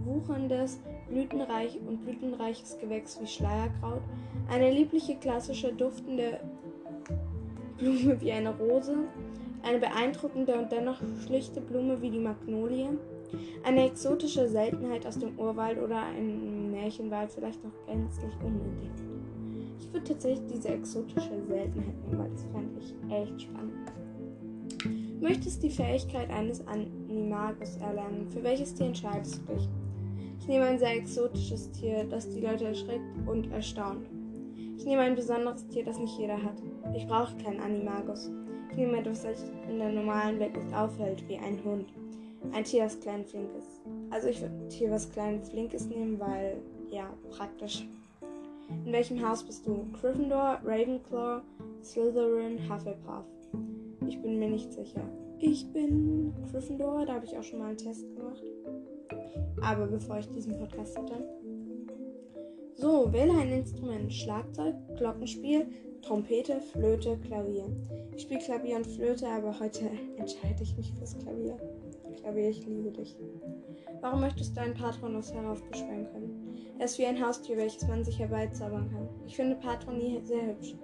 wucherndes, 0.04 0.80
blütenreich 1.08 1.80
und 1.88 2.04
blütenreiches 2.04 2.80
Gewächs 2.80 3.20
wie 3.22 3.28
Schleierkraut, 3.28 4.02
eine 4.50 4.72
liebliche, 4.72 5.16
klassische, 5.16 5.72
duftende 5.74 6.40
Blume 7.78 8.20
wie 8.20 8.32
eine 8.32 8.56
Rose, 8.58 8.96
eine 9.62 9.78
beeindruckende 9.78 10.58
und 10.58 10.72
dennoch 10.72 10.98
schlichte 11.26 11.62
Blume 11.62 12.02
wie 12.02 12.10
die 12.10 12.20
Magnolie, 12.20 12.98
eine 13.64 13.86
exotische 13.86 14.48
Seltenheit 14.50 15.06
aus 15.06 15.20
dem 15.20 15.38
Urwald 15.38 15.80
oder 15.80 16.02
ein 16.02 16.72
Märchenwald 16.72 17.32
vielleicht 17.32 17.64
noch 17.64 17.86
gänzlich 17.86 18.34
unentdeckt. 18.44 19.15
Ich 19.80 19.94
würde 19.94 20.08
tatsächlich 20.08 20.48
diese 20.54 20.70
exotische 20.70 21.42
Seltenheit 21.48 21.96
nehmen, 22.08 22.18
weil 22.18 22.30
das 22.30 22.44
fände 22.44 22.80
ich 22.80 22.94
echt 23.12 23.42
spannend. 23.42 23.92
Möchtest 25.22 25.64
die 25.64 25.70
Fähigkeit 25.70 26.30
eines 26.30 26.66
Animagus 26.68 27.78
erlernen? 27.78 28.28
Für 28.30 28.44
welches 28.44 28.74
Tier 28.74 28.88
entscheidest 28.88 29.42
du 29.48 29.54
dich? 29.54 29.70
Ich 30.40 30.48
nehme 30.48 30.66
ein 30.66 30.78
sehr 30.78 30.96
exotisches 30.96 31.72
Tier, 31.72 32.04
das 32.04 32.30
die 32.30 32.42
Leute 32.42 32.66
erschreckt 32.66 33.02
und 33.26 33.52
erstaunt. 33.52 34.08
Ich 34.78 34.86
nehme 34.86 35.02
ein 35.02 35.16
besonderes 35.16 35.66
Tier, 35.68 35.84
das 35.84 35.98
nicht 35.98 36.18
jeder 36.20 36.42
hat. 36.42 36.62
Ich 36.96 37.08
brauche 37.08 37.36
keinen 37.38 37.60
Animagus. 37.60 38.30
Ich 38.70 38.78
nehme 38.78 39.00
etwas, 39.00 39.24
das 39.24 39.44
in 39.70 39.80
der 39.80 39.92
normalen 39.92 40.40
Welt 40.40 40.56
nicht 40.56 40.76
auffällt, 40.76 41.28
wie 41.28 41.38
ein 41.38 41.64
Hund. 41.64 41.88
Ein 42.52 42.64
Tier, 42.64 42.84
das 42.84 43.00
klein 43.00 43.22
und 43.22 43.28
flink 43.28 43.50
ist. 43.58 43.82
Also 44.12 44.28
ich 44.28 44.40
würde 44.42 44.54
ein 44.54 44.70
Tier, 44.70 44.92
was 44.92 45.10
klein 45.10 45.36
und 45.36 45.48
flink 45.48 45.74
ist, 45.74 45.90
nehmen, 45.90 46.20
weil, 46.20 46.58
ja, 46.92 47.10
praktisch. 47.32 47.88
In 48.70 48.92
welchem 48.92 49.28
Haus 49.28 49.44
bist 49.44 49.66
du? 49.66 49.88
Gryffindor, 49.94 50.60
Ravenclaw, 50.64 51.42
Slytherin, 51.84 52.60
Hufflepuff. 52.70 53.26
Ich 54.08 54.22
bin 54.22 54.40
mir 54.40 54.50
nicht 54.50 54.72
sicher. 54.74 55.02
Ich 55.40 55.72
bin 55.72 56.34
Gryffindor, 56.50 57.06
da 57.06 57.16
habe 57.16 57.26
ich 57.26 57.38
auch 57.38 57.44
schon 57.44 57.60
mal 57.60 57.70
einen 57.70 57.78
Test 57.78 58.06
gemacht. 58.16 58.44
Aber 59.62 59.88
bevor 59.88 60.20
ich 60.20 60.30
diesen 60.30 60.58
Podcast 60.58 60.98
hatte. 60.98 61.24
So, 62.76 63.12
wähle 63.12 63.34
ein 63.34 63.52
Instrument. 63.52 64.14
Schlagzeug, 64.14 64.76
Glockenspiel, 64.98 65.68
Trompete, 66.02 66.60
Flöte, 66.60 67.18
Klavier. 67.18 67.66
Ich 68.16 68.24
spiele 68.24 68.40
Klavier 68.40 68.78
und 68.78 68.88
Flöte, 68.88 69.28
aber 69.28 69.60
heute 69.60 69.90
entscheide 70.18 70.62
ich 70.62 70.76
mich 70.78 70.94
fürs 70.94 71.18
Klavier. 71.18 71.58
Klavier, 72.22 72.50
ich 72.50 72.66
liebe 72.66 72.92
dich. 72.92 73.16
Warum 74.02 74.22
möchtest 74.22 74.56
du 74.56 74.62
einen 74.62 74.74
Patronus 74.74 75.34
heraufbeschwören 75.34 76.08
können? 76.12 76.45
Er 76.78 76.86
ist 76.86 77.00
wie 77.00 77.06
ein 77.06 77.26
Haustier, 77.26 77.58
welches 77.58 77.88
man 77.88 78.04
sich 78.04 78.20
herbeizaubern 78.20 78.90
kann. 78.92 79.08
Ich 79.26 79.36
finde 79.36 79.56
Patronie 79.56 80.20
sehr 80.24 80.48
hübsch. 80.48 80.76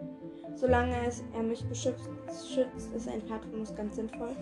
Solange 0.55 0.93
es 1.07 1.23
er 1.33 1.43
mich 1.43 1.63
beschützt, 1.65 2.09
schützt, 2.53 2.93
ist 2.93 3.07
ein 3.07 3.21
Patronus 3.21 3.75
ganz 3.75 3.95
sinnvoll. 3.95 4.35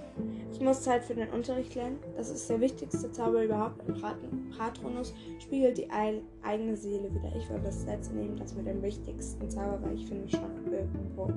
Ich 0.51 0.60
muss 0.60 0.82
Zeit 0.82 1.03
für 1.03 1.15
den 1.15 1.29
Unterricht 1.29 1.75
lernen. 1.75 2.00
Das 2.18 2.29
ist 2.29 2.50
der 2.50 2.60
wichtigste 2.60 3.12
Zauber 3.12 3.44
überhaupt. 3.44 3.82
Ein 3.88 4.51
Patronus 4.58 5.13
spiegelt 5.39 5.77
die 5.77 5.89
eigene 5.89 6.75
Seele 6.75 7.13
wieder. 7.13 7.36
Ich 7.36 7.50
würde 7.50 7.65
das 7.65 7.86
letzte 7.86 8.15
nehmen, 8.15 8.38
das 8.38 8.56
mit 8.56 8.68
dem 8.68 8.82
wichtigsten 8.82 9.50
Zauber, 9.50 9.79
weil 9.82 9.96
ich 9.96 10.06
finde 10.08 10.29
schon 10.29 10.72
irgendwo. 10.72 11.32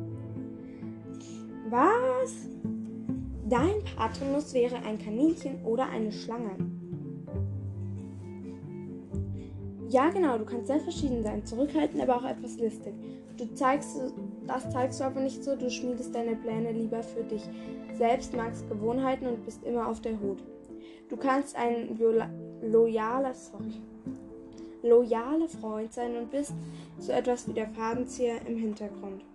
Was? 1.68 2.48
Dein 3.48 3.84
Patronus 3.96 4.52
wäre 4.54 4.76
ein 4.76 4.98
Kaninchen 4.98 5.64
oder 5.64 5.88
eine 5.88 6.10
Schlange. 6.10 6.71
Ja, 9.92 10.08
genau, 10.08 10.38
du 10.38 10.46
kannst 10.46 10.68
sehr 10.68 10.80
verschieden 10.80 11.22
sein, 11.22 11.44
zurückhaltend, 11.44 12.02
aber 12.02 12.16
auch 12.16 12.24
etwas 12.24 12.56
listig. 12.56 12.94
Du 13.36 13.52
zeigst, 13.52 13.94
das 14.46 14.70
zeigst 14.70 14.98
du 15.00 15.04
aber 15.04 15.20
nicht 15.20 15.44
so, 15.44 15.54
du 15.54 15.70
schmiedest 15.70 16.14
deine 16.14 16.34
Pläne 16.34 16.72
lieber 16.72 17.02
für 17.02 17.22
dich 17.22 17.42
selbst, 17.98 18.34
magst 18.34 18.66
Gewohnheiten 18.70 19.26
und 19.26 19.44
bist 19.44 19.62
immer 19.64 19.86
auf 19.86 20.00
der 20.00 20.18
Hut. 20.18 20.42
Du 21.10 21.18
kannst 21.18 21.56
ein 21.56 21.98
loyaler, 22.62 23.34
sorry, 23.34 23.82
loyaler 24.82 25.48
Freund 25.48 25.92
sein 25.92 26.16
und 26.16 26.30
bist 26.30 26.54
so 26.98 27.12
etwas 27.12 27.46
wie 27.46 27.52
der 27.52 27.68
Fadenzieher 27.68 28.36
im 28.46 28.56
Hintergrund. 28.56 29.26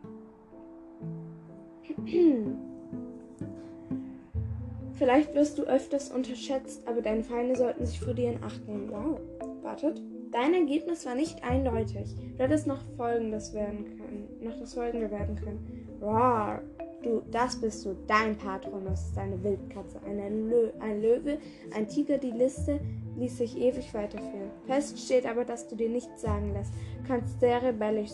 Vielleicht 4.94 5.36
wirst 5.36 5.60
du 5.60 5.64
öfters 5.66 6.10
unterschätzt, 6.10 6.82
aber 6.88 7.04
deine 7.04 7.24
Feinde 7.24 7.56
sollten 7.56 7.86
sich 7.86 8.00
vor 8.00 8.16
dir 8.16 8.32
in 8.32 8.44
Acht 8.44 8.68
nehmen. 8.68 8.90
Wow. 8.92 9.20
Wartet. 9.62 10.02
Dein 10.32 10.54
Ergebnis 10.54 11.06
war 11.06 11.16
nicht 11.16 11.44
eindeutig. 11.44 12.16
Du 12.38 12.44
hättest 12.44 12.68
noch 12.68 12.82
folgendes 12.96 13.54
werden 13.54 13.86
können. 13.98 14.28
Noch 14.42 14.60
das 14.60 14.74
folgende 14.74 15.10
werden 15.12 15.36
können. 15.36 15.88
Roar. 16.02 16.62
Du, 17.04 17.22
das 17.32 17.56
bist 17.62 17.86
du, 17.86 17.96
dein 18.08 18.36
Patronus 18.36 19.10
ist 19.10 19.18
eine 19.18 19.42
Wildkatze, 19.44 20.02
eine 20.04 20.30
Lö 20.30 20.72
ein 20.80 21.02
Löwe, 21.02 21.38
ein 21.74 21.88
Tiger. 21.88 22.18
Die 22.18 22.32
Liste 22.32 22.80
ließ 23.18 23.38
sich 23.38 23.56
ewig 23.56 23.94
weiterführen. 23.94 24.50
Fest 24.66 25.00
steht 25.00 25.28
aber, 25.28 25.46
dass 25.46 25.68
du 25.68 25.76
dir 25.76 25.90
nichts 25.90 26.22
sagen 26.22 26.54
lässt. 26.54 26.74
Du 26.74 27.08
kannst 27.08 27.40
sehr 27.40 27.62
rebellisch, 27.62 28.12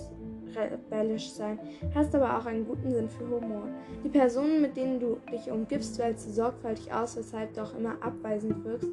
rebellisch 0.53 1.31
sein, 1.31 1.59
hast 1.95 2.13
aber 2.13 2.37
auch 2.37 2.45
einen 2.45 2.67
guten 2.67 2.91
Sinn 2.91 3.09
für 3.09 3.27
Humor. 3.29 3.67
Die 4.03 4.09
Personen, 4.09 4.61
mit 4.61 4.75
denen 4.75 4.99
du 4.99 5.17
dich 5.31 5.49
umgibst, 5.49 5.97
wählst 5.97 6.27
du 6.27 6.31
sorgfältig 6.31 6.93
aus, 6.93 7.15
weshalb 7.15 7.53
du 7.53 7.63
auch 7.63 7.75
immer 7.75 7.95
abweisend 8.01 8.65
wirkst, 8.65 8.89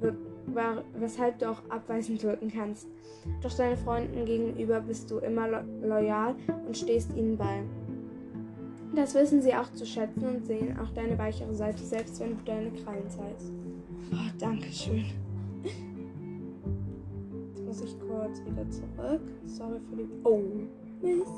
war, 0.00 0.12
weshalb 0.98 1.38
du 1.38 1.50
auch 1.50 1.62
abweisend 1.68 2.22
wirken 2.22 2.50
kannst. 2.52 2.88
Doch 3.42 3.52
deinen 3.54 3.76
Freunden 3.76 4.24
gegenüber 4.24 4.80
bist 4.80 5.10
du 5.10 5.18
immer 5.18 5.48
lo 5.48 5.58
loyal 5.82 6.34
und 6.66 6.76
stehst 6.76 7.14
ihnen 7.16 7.36
bei. 7.36 7.62
Das 8.94 9.14
wissen 9.14 9.40
sie 9.40 9.54
auch 9.54 9.70
zu 9.72 9.86
schätzen 9.86 10.26
und 10.26 10.44
sehen 10.44 10.78
auch 10.78 10.90
deine 10.90 11.16
weichere 11.16 11.54
Seite, 11.54 11.82
selbst 11.82 12.20
wenn 12.20 12.36
du 12.36 12.44
deine 12.44 12.70
Krallen 12.72 13.08
zeigst. 13.08 13.52
Oh, 14.12 14.30
danke 14.38 14.70
schön. 14.70 15.06
Jetzt 17.48 17.64
muss 17.64 17.80
ich 17.80 17.98
kurz 18.00 18.42
wieder 18.44 18.68
zurück. 18.68 19.22
Sorry 19.46 19.80
für 19.88 19.96
die. 19.96 20.08
Oh, 20.24 20.42
Mist. 21.00 21.32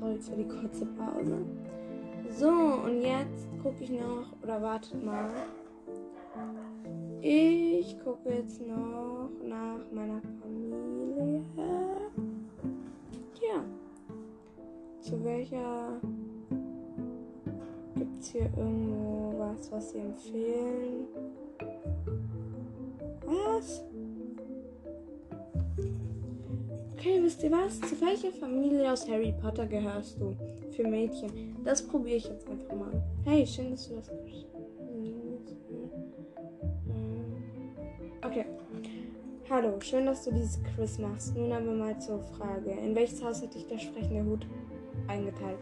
Sorry 0.00 0.18
für 0.18 0.36
die 0.36 0.48
kurze 0.48 0.86
Pause. 0.86 1.38
So, 2.30 2.48
und 2.48 3.02
jetzt 3.02 3.48
gucke 3.62 3.84
ich 3.84 3.90
noch. 3.90 4.26
Oder 4.42 4.60
wartet 4.60 5.04
mal. 5.04 5.30
Ich 7.22 7.98
gucke 8.02 8.30
jetzt 8.30 8.62
noch 8.66 9.28
nach 9.44 9.80
meiner 9.92 10.22
Familie. 10.40 11.42
Ja. 13.42 13.62
Zu 15.00 15.22
welcher 15.22 16.00
gibt 17.94 18.20
es 18.20 18.28
hier 18.28 18.50
irgendwo 18.56 19.34
was, 19.38 19.70
was 19.70 19.90
Sie 19.90 19.98
empfehlen? 19.98 21.06
Was? 23.26 23.84
Okay, 26.94 27.20
wisst 27.22 27.42
ihr 27.42 27.50
was? 27.50 27.80
Zu 27.80 28.00
welcher 28.00 28.30
Familie 28.30 28.90
aus 28.90 29.06
Harry 29.08 29.34
Potter 29.42 29.66
gehörst 29.66 30.18
du? 30.18 30.34
Für 30.70 30.86
Mädchen. 30.86 31.56
Das 31.64 31.82
probiere 31.82 32.16
ich 32.16 32.28
jetzt 32.28 32.48
einfach 32.48 32.74
mal. 32.74 33.02
Hey, 33.24 33.46
schön, 33.46 33.72
dass 33.72 33.88
du 33.88 33.96
das 33.96 34.08
Okay. 34.08 34.49
Hallo, 39.52 39.80
schön, 39.80 40.06
dass 40.06 40.22
du 40.22 40.30
dieses 40.30 40.60
Quiz 40.62 40.98
machst. 40.98 41.34
Nun 41.34 41.50
aber 41.50 41.72
mal 41.72 42.00
zur 42.00 42.20
Frage. 42.20 42.70
In 42.70 42.94
welches 42.94 43.20
Haus 43.20 43.42
hat 43.42 43.52
dich 43.52 43.66
der 43.66 43.78
sprechende 43.78 44.24
Hut 44.24 44.46
eingeteilt? 45.08 45.58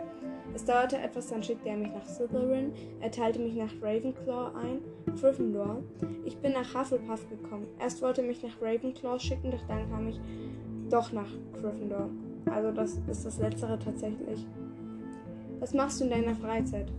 Es 0.54 0.66
dauerte 0.66 0.98
etwas, 0.98 1.28
dann 1.28 1.42
schickte 1.42 1.70
er 1.70 1.78
mich 1.78 1.90
nach 1.94 2.04
Slytherin. 2.04 2.74
Er 3.00 3.10
teilte 3.10 3.38
mich 3.38 3.54
nach 3.54 3.72
Ravenclaw 3.80 4.54
ein. 4.58 4.80
Gryffindor. 5.18 5.82
Ich 6.26 6.36
bin 6.36 6.52
nach 6.52 6.74
Hufflepuff 6.74 7.26
gekommen. 7.30 7.66
Erst 7.80 8.02
wollte 8.02 8.20
er 8.20 8.26
mich 8.26 8.42
nach 8.42 8.60
Ravenclaw 8.60 9.18
schicken, 9.18 9.52
doch 9.52 9.66
dann 9.66 9.88
kam 9.88 10.06
ich 10.08 10.20
doch 10.90 11.10
nach 11.12 11.30
Gryffindor. 11.58 12.10
Also 12.44 12.72
das 12.72 12.98
ist 13.08 13.24
das 13.24 13.38
Letztere 13.38 13.78
tatsächlich. 13.78 14.46
Was 15.60 15.72
machst 15.72 15.98
du 15.98 16.04
in 16.04 16.10
deiner 16.10 16.34
Freizeit? 16.34 16.92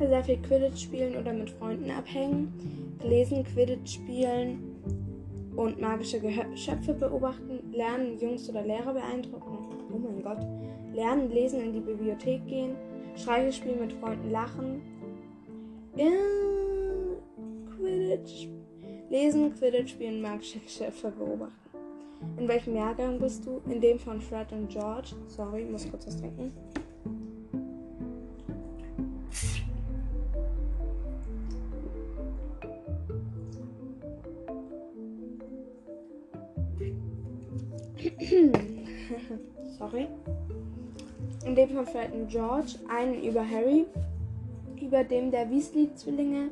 Sehr 0.00 0.24
viel 0.24 0.38
Quidditch 0.38 0.82
spielen 0.82 1.16
oder 1.16 1.32
mit 1.32 1.50
Freunden 1.50 1.92
abhängen. 1.92 2.52
Lesen, 3.04 3.44
Quidditch 3.44 3.94
spielen, 3.94 4.69
und 5.56 5.80
magische 5.80 6.20
Geschöpfe 6.20 6.94
beobachten, 6.94 7.72
lernen, 7.72 8.18
Jungs 8.18 8.48
oder 8.48 8.62
Lehrer 8.62 8.94
beeindrucken. 8.94 9.58
Oh 9.92 9.98
mein 9.98 10.22
Gott. 10.22 10.46
Lernen, 10.94 11.30
lesen, 11.30 11.60
in 11.60 11.72
die 11.72 11.80
Bibliothek 11.80 12.46
gehen, 12.46 12.76
Streiche 13.16 13.52
spielen 13.52 13.80
mit 13.80 13.92
Freunden, 13.94 14.30
lachen. 14.30 14.82
Äh, 15.96 16.10
Quidditch. 17.76 18.48
Lesen, 19.08 19.52
Quidditch 19.54 19.90
spielen, 19.90 20.20
magische 20.20 20.60
Geschöpfe 20.60 21.10
beobachten. 21.10 21.54
In 22.38 22.48
welchem 22.48 22.76
Jahrgang 22.76 23.18
bist 23.18 23.46
du? 23.46 23.60
In 23.70 23.80
dem 23.80 23.98
von 23.98 24.20
Fred 24.20 24.52
und 24.52 24.68
George. 24.68 25.10
Sorry, 25.26 25.64
muss 25.64 25.88
kurz 25.90 26.06
was 26.06 26.16
trinken. 26.16 26.52
Sorry. 40.00 40.08
In 41.44 41.54
dem 41.54 41.70
von 41.70 41.86
Fred 41.86 42.12
und 42.12 42.28
George, 42.28 42.74
einen 42.88 43.22
über 43.22 43.48
Harry, 43.48 43.86
über 44.80 45.04
dem 45.04 45.30
der 45.30 45.50
Weasley-Zwillinge, 45.50 46.50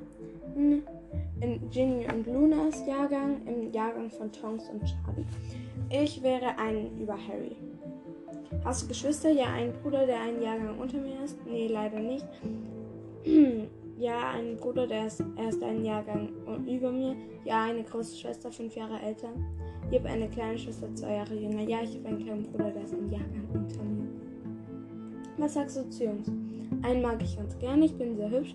in 0.56 1.70
Ginny 1.70 2.06
und 2.12 2.26
Lunas 2.26 2.86
Jahrgang, 2.86 3.40
im 3.46 3.72
Jahrgang 3.72 4.10
von 4.10 4.32
Tonks 4.32 4.64
und 4.70 4.80
Charlie. 4.80 5.24
Ich 5.90 6.22
wäre 6.22 6.58
einen 6.58 6.98
über 7.00 7.14
Harry. 7.14 7.56
Hast 8.64 8.82
du 8.82 8.88
Geschwister? 8.88 9.30
Ja, 9.30 9.52
einen 9.52 9.72
Bruder, 9.74 10.06
der 10.06 10.20
einen 10.20 10.42
Jahrgang 10.42 10.78
unter 10.78 10.98
mir 10.98 11.22
ist. 11.22 11.38
Nee, 11.46 11.68
leider 11.68 12.00
nicht. 12.00 12.26
ja, 13.98 14.30
einen 14.30 14.56
Bruder, 14.56 14.86
der 14.86 15.06
ist 15.06 15.22
erst 15.36 15.62
einen 15.62 15.84
Jahrgang 15.84 16.30
über 16.66 16.90
mir. 16.90 17.14
Ja, 17.44 17.64
eine 17.64 17.84
große 17.84 18.16
Schwester, 18.16 18.50
fünf 18.50 18.74
Jahre 18.74 18.98
älter. 19.00 19.28
Ich 19.90 19.98
habe 19.98 20.08
eine 20.10 20.28
kleine 20.28 20.58
Schwester, 20.58 20.94
zwei 20.94 21.14
Jahre 21.14 21.34
jünger. 21.34 21.62
Ja, 21.62 21.78
ich 21.82 21.96
habe 21.96 22.08
einen 22.08 22.18
kleinen 22.18 22.42
Bruder, 22.44 22.70
der 22.70 22.82
ist 22.82 22.92
ein 22.92 23.10
Jahrgang 23.10 23.48
unter 23.54 23.82
mir. 23.82 24.06
Was 25.38 25.54
sagst 25.54 25.78
du 25.78 25.88
zu 25.88 26.04
Jungs? 26.04 26.28
Einen 26.82 27.00
mag 27.00 27.22
ich 27.22 27.36
ganz 27.36 27.58
gerne, 27.58 27.86
ich 27.86 27.94
bin 27.96 28.16
sehr 28.16 28.30
hübsch 28.30 28.54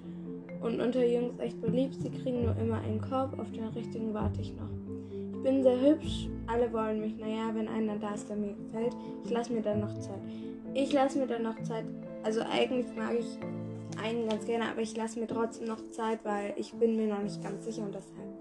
und 0.62 0.80
unter 0.80 1.04
Jungs 1.04 1.40
echt 1.40 1.60
beliebt. 1.60 1.96
Sie 1.96 2.12
kriegen 2.12 2.44
nur 2.44 2.56
immer 2.58 2.82
einen 2.82 3.02
Korb, 3.02 3.40
auf 3.40 3.52
den 3.52 3.64
richtigen 3.70 4.14
warte 4.14 4.42
ich 4.42 4.54
noch. 4.56 4.70
Ich 5.34 5.42
bin 5.42 5.64
sehr 5.64 5.82
hübsch, 5.82 6.30
alle 6.46 6.72
wollen 6.72 7.02
mich. 7.02 7.18
Naja, 7.18 7.50
wenn 7.54 7.68
einer 7.68 7.98
da 7.98 8.14
ist, 8.14 8.30
der 8.30 8.36
mir 8.36 8.54
gefällt, 8.54 8.96
ich 9.26 9.32
lasse 9.32 9.54
mir 9.54 9.62
dann 9.62 9.80
noch 9.80 9.98
Zeit. 10.00 10.22
Ich 10.76 10.94
lasse 10.94 11.18
mir 11.18 11.28
dann 11.28 11.44
noch 11.44 11.62
Zeit. 11.64 11.86
Also 12.24 12.42
eigentlich 12.42 12.86
mag 12.96 13.14
ich 13.20 13.40
einen 14.02 14.30
ganz 14.30 14.46
gerne, 14.46 14.66
aber 14.70 14.82
ich 14.82 14.96
lasse 14.96 15.20
mir 15.20 15.28
trotzdem 15.28 15.68
noch 15.68 15.86
Zeit, 15.88 16.20
weil 16.24 16.54
ich 16.58 16.74
bin 16.74 16.96
mir 16.96 17.08
noch 17.08 17.24
nicht 17.24 17.42
ganz 17.42 17.66
sicher 17.66 17.84
und 17.84 17.96
deshalb. 17.96 18.33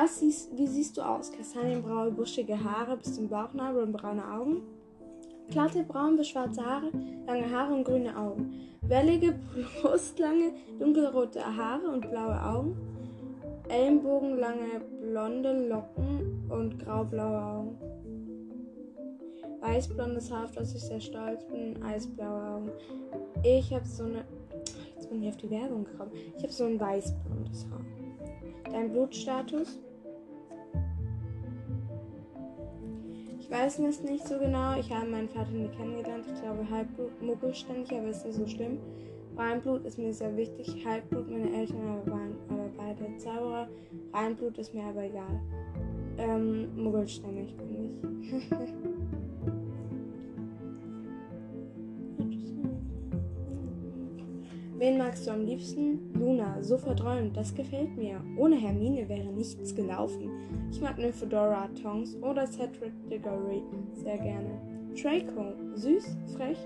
Was 0.00 0.20
siehst, 0.20 0.56
wie 0.56 0.68
siehst 0.68 0.96
du 0.96 1.02
aus? 1.02 1.32
Kastanienbraue, 1.32 2.12
buschige 2.12 2.62
Haare 2.62 2.96
bis 2.98 3.16
zum 3.16 3.28
Bauchnabel 3.28 3.82
und 3.82 3.90
braune 3.90 4.24
Augen? 4.30 4.62
Glatte, 5.50 5.82
braun 5.82 6.16
bis 6.16 6.28
schwarze 6.28 6.64
Haare, 6.64 6.92
lange 7.26 7.50
Haare 7.50 7.74
und 7.74 7.82
grüne 7.82 8.16
Augen. 8.16 8.76
Wellige, 8.82 9.34
brustlange, 9.82 10.52
dunkelrote 10.78 11.44
Haare 11.44 11.88
und 11.88 12.08
blaue 12.08 12.40
Augen. 12.40 12.76
Ellenbogenlange, 13.68 14.82
blonde 15.00 15.66
Locken 15.68 16.48
und 16.48 16.78
graublaue 16.78 17.42
Augen. 17.42 17.78
Weißblondes 19.60 20.30
Haar, 20.30 20.44
auf 20.44 20.52
das 20.52 20.76
ich 20.76 20.82
sehr 20.82 21.00
stolz 21.00 21.44
bin, 21.48 21.82
eisblaue 21.82 22.40
Augen. 22.40 22.70
Ich 23.42 23.74
habe 23.74 23.84
so 23.84 24.04
eine. 24.04 24.24
Jetzt 24.94 25.10
bin 25.10 25.24
ich 25.24 25.28
auf 25.28 25.38
die 25.38 25.50
Werbung 25.50 25.86
gekommen. 25.86 26.12
Ich 26.36 26.44
habe 26.44 26.52
so 26.52 26.66
ein 26.66 26.78
weißblondes 26.78 27.66
Haar. 27.68 27.84
Dein 28.72 28.92
Blutstatus? 28.92 29.80
Ich 33.48 33.54
weiß 33.54 33.78
es 33.78 34.02
nicht 34.02 34.28
so 34.28 34.38
genau. 34.38 34.78
Ich 34.78 34.92
habe 34.92 35.06
meinen 35.06 35.30
Vater 35.30 35.50
nie 35.52 35.68
kennengelernt. 35.68 36.26
Ich 36.30 36.42
glaube, 36.42 36.68
Halbblut, 36.70 37.22
Muggelständig, 37.22 37.90
aber 37.92 38.08
ist 38.08 38.26
nicht 38.26 38.36
so 38.36 38.46
schlimm. 38.46 38.78
Reinblut 39.38 39.86
ist 39.86 39.96
mir 39.98 40.12
sehr 40.12 40.36
wichtig. 40.36 40.84
Halbblut, 40.84 41.30
meine 41.30 41.50
Eltern 41.56 42.02
waren 42.04 42.36
aber 42.50 42.68
beide 42.76 43.16
Zauberer. 43.16 43.66
Reinblut 44.12 44.58
ist 44.58 44.74
mir 44.74 44.84
aber 44.84 45.04
egal. 45.04 45.40
Ähm, 46.18 46.76
Muggelstämmig 46.76 47.56
bin 47.56 48.02
ich. 48.22 48.50
Wen 54.78 54.96
magst 54.96 55.26
du 55.26 55.32
am 55.32 55.44
liebsten? 55.44 56.12
Luna, 56.14 56.62
so 56.62 56.78
verträumt, 56.78 57.36
das 57.36 57.52
gefällt 57.52 57.96
mir. 57.96 58.20
Ohne 58.36 58.54
Hermine 58.54 59.08
wäre 59.08 59.26
nichts 59.32 59.74
gelaufen. 59.74 60.30
Ich 60.70 60.80
mag 60.80 60.96
Nymphedora, 60.98 61.68
Tongs 61.82 62.14
oder 62.22 62.46
Cedric 62.46 62.92
Diggory 63.10 63.60
sehr 63.94 64.18
gerne. 64.18 64.50
Draco, 64.94 65.52
süß, 65.74 66.16
frech, 66.36 66.58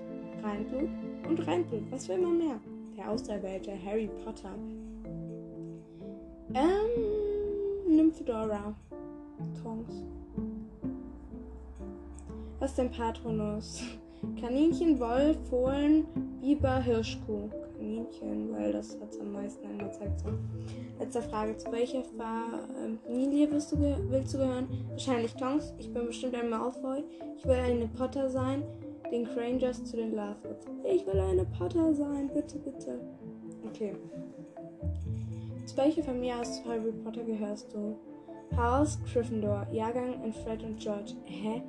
Reinblut 0.43 0.89
und 1.27 1.47
Reinblut, 1.47 1.91
was 1.91 2.07
will 2.07 2.19
man 2.19 2.37
mehr? 2.37 2.59
Der 2.95 3.09
Auserwählte 3.09 3.71
Harry 3.83 4.07
Potter. 4.23 4.53
Ähm, 6.53 7.95
Nymphedora, 7.95 8.75
Tongs. 9.63 10.03
Was 12.59 12.69
ist 12.69 12.77
dein 12.77 12.91
Patronus? 12.91 13.81
Kaninchen, 14.39 14.99
Wolf, 14.99 15.37
Fohlen, 15.49 16.05
Biber, 16.39 16.79
Hirschkuh. 16.79 17.49
Kaninchen, 17.83 18.53
weil 18.53 18.71
das 18.71 18.97
hat 18.99 19.11
es 19.11 19.19
am 19.19 19.33
meisten 19.33 19.65
angezeigt. 19.67 20.19
So. 20.19 20.29
Letzte 20.99 21.21
Frage: 21.21 21.57
Zu 21.57 21.71
welcher 21.71 22.03
Familie 23.05 23.51
willst 23.51 23.71
du, 23.71 23.77
willst 24.09 24.33
du 24.33 24.37
gehören? 24.37 24.67
Wahrscheinlich 24.89 25.33
Tonks. 25.35 25.73
Ich 25.77 25.91
bin 25.91 26.05
bestimmt 26.07 26.35
ein 26.35 26.49
Malfoy. 26.49 27.03
Ich 27.37 27.45
will 27.45 27.55
eine 27.55 27.87
Potter 27.87 28.29
sein. 28.29 28.63
Den 29.11 29.25
Grangers 29.25 29.83
zu 29.83 29.97
den 29.97 30.11
Lovewood. 30.11 30.57
Ich 30.85 31.05
will 31.05 31.19
eine 31.19 31.45
Potter 31.45 31.93
sein. 31.93 32.31
Bitte, 32.33 32.57
bitte. 32.59 32.99
Okay. 33.67 33.95
Zu 35.65 35.77
welcher 35.77 36.03
Familie 36.03 36.39
aus 36.39 36.63
Harry 36.65 36.91
Potter 37.03 37.23
gehörst 37.23 37.73
du? 37.73 37.95
Haus 38.57 38.97
Gryffindor. 39.11 39.67
Jahrgang 39.71 40.23
in 40.23 40.33
Fred 40.33 40.63
und 40.63 40.79
George. 40.79 41.13
Hä? 41.25 41.61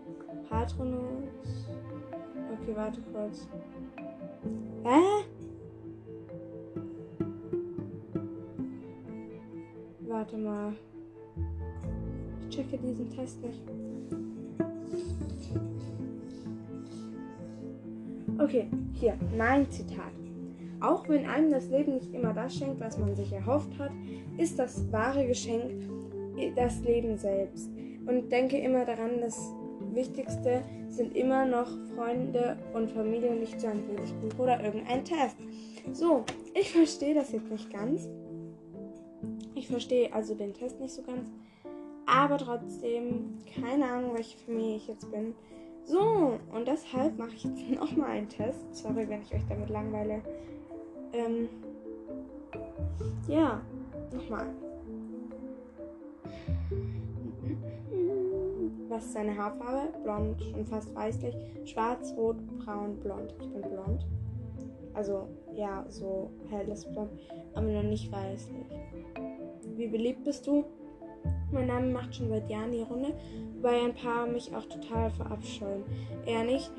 Patronus. 0.48 1.68
Okay, 2.62 2.77
warte 2.77 3.00
kurz. 3.12 3.46
Hä? 4.85 5.24
Warte 10.24 10.38
mal. 10.38 10.72
Ich 12.40 12.56
checke 12.56 12.78
diesen 12.78 13.10
Test 13.14 13.42
nicht. 13.42 13.60
Okay, 18.38 18.68
hier, 18.94 19.18
mein 19.37 19.70
Zitat. 19.70 20.12
Auch 20.80 21.06
wenn 21.10 21.26
einem 21.26 21.50
das 21.50 21.68
Leben 21.68 21.96
nicht 21.96 22.14
immer 22.14 22.32
das 22.32 22.56
schenkt, 22.56 22.80
was 22.80 22.96
man 22.96 23.14
sich 23.14 23.34
erhofft 23.34 23.78
hat, 23.78 23.90
ist 24.38 24.58
das 24.58 24.90
wahre 24.90 25.26
Geschenk 25.26 25.90
das 26.56 26.80
Leben 26.80 27.18
selbst. 27.18 27.68
Und 28.06 28.32
denke 28.32 28.56
immer 28.56 28.87
daran, 28.87 29.20
das 29.20 29.52
Wichtigste 29.92 30.62
sind 30.88 31.14
immer 31.14 31.44
noch 31.44 31.68
Freunde 31.94 32.56
und 32.72 32.90
Familie, 32.90 33.34
nicht 33.34 33.60
so 33.60 33.66
ein 33.66 33.82
Buch 33.87 34.38
oder 34.38 34.64
irgendein 34.64 35.04
Test. 35.04 35.37
So, 35.92 36.24
ich 36.54 36.72
verstehe 36.72 37.14
das 37.14 37.30
jetzt 37.30 37.50
nicht 37.50 37.70
ganz. 37.70 38.08
Ich 39.55 39.69
verstehe 39.69 40.12
also 40.12 40.35
den 40.35 40.53
Test 40.53 40.81
nicht 40.81 40.93
so 40.93 41.03
ganz. 41.03 41.31
Aber 42.07 42.38
trotzdem, 42.38 43.38
keine 43.62 43.87
Ahnung, 43.87 44.14
welche 44.14 44.37
Familie 44.38 44.77
ich 44.77 44.88
jetzt 44.88 45.11
bin. 45.11 45.35
So, 45.85 46.38
und 46.55 46.67
deshalb 46.67 47.19
mache 47.19 47.35
ich 47.35 47.45
jetzt 47.45 47.71
nochmal 47.71 48.11
einen 48.11 48.29
Test. 48.29 48.75
Sorry, 48.75 49.09
wenn 49.09 49.23
ich 49.23 49.35
euch 49.35 49.45
damit 49.49 49.69
langweile. 49.71 50.23
Ähm, 51.12 51.49
ja, 53.29 53.61
nochmal. 54.12 54.47
Was 58.88 59.07
ist 59.07 59.12
seine 59.12 59.37
Haarfarbe? 59.37 59.99
Blond, 60.03 60.43
schon 60.43 60.67
fast 60.67 60.95
weißlich. 60.95 61.35
Schwarz, 61.64 62.14
rot, 62.17 62.37
braun, 62.59 62.97
blond. 63.01 63.35
Ich 63.40 63.51
bin 63.51 63.62
blond. 63.62 64.07
Also, 64.95 65.29
ja, 65.53 65.85
so 65.88 66.31
helles 66.49 66.85
Blond, 66.85 67.11
aber 67.55 67.67
noch 67.67 67.83
nicht 67.83 68.11
weißlich. 68.12 68.67
Wie 69.76 69.88
beliebt 69.88 70.24
bist 70.24 70.46
du? 70.46 70.64
Mein 71.52 71.68
Name 71.68 71.87
macht 71.92 72.14
schon 72.14 72.28
seit 72.28 72.50
Jahren 72.50 72.72
die 72.72 72.82
Runde, 72.82 73.14
wobei 73.56 73.80
ein 73.80 73.94
paar 73.94 74.26
mich 74.26 74.54
auch 74.54 74.64
total 74.64 75.10
verabscheuen. 75.10 75.84
Eher 76.26 76.44
nicht 76.44 76.70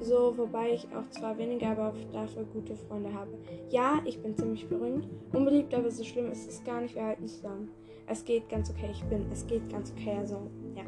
so, 0.00 0.36
wobei 0.36 0.74
ich 0.74 0.86
auch 0.94 1.08
zwar 1.10 1.36
weniger, 1.36 1.70
aber 1.70 1.94
dafür 2.12 2.44
gute 2.44 2.76
Freunde 2.76 3.12
habe. 3.12 3.30
Ja, 3.70 4.00
ich 4.04 4.20
bin 4.20 4.36
ziemlich 4.36 4.68
berühmt. 4.68 5.08
Unbeliebt, 5.32 5.74
aber 5.74 5.90
so 5.90 6.04
schlimm 6.04 6.30
ist 6.30 6.48
es 6.48 6.62
gar 6.64 6.80
nicht. 6.80 6.94
Wir 6.94 7.04
halten 7.04 7.26
zusammen. 7.26 7.70
Es 8.06 8.24
geht 8.24 8.48
ganz 8.48 8.70
okay, 8.70 8.88
ich 8.90 9.02
bin. 9.04 9.26
Es 9.32 9.46
geht 9.46 9.68
ganz 9.70 9.92
okay, 9.92 10.16
also, 10.18 10.36
ja. 10.74 10.82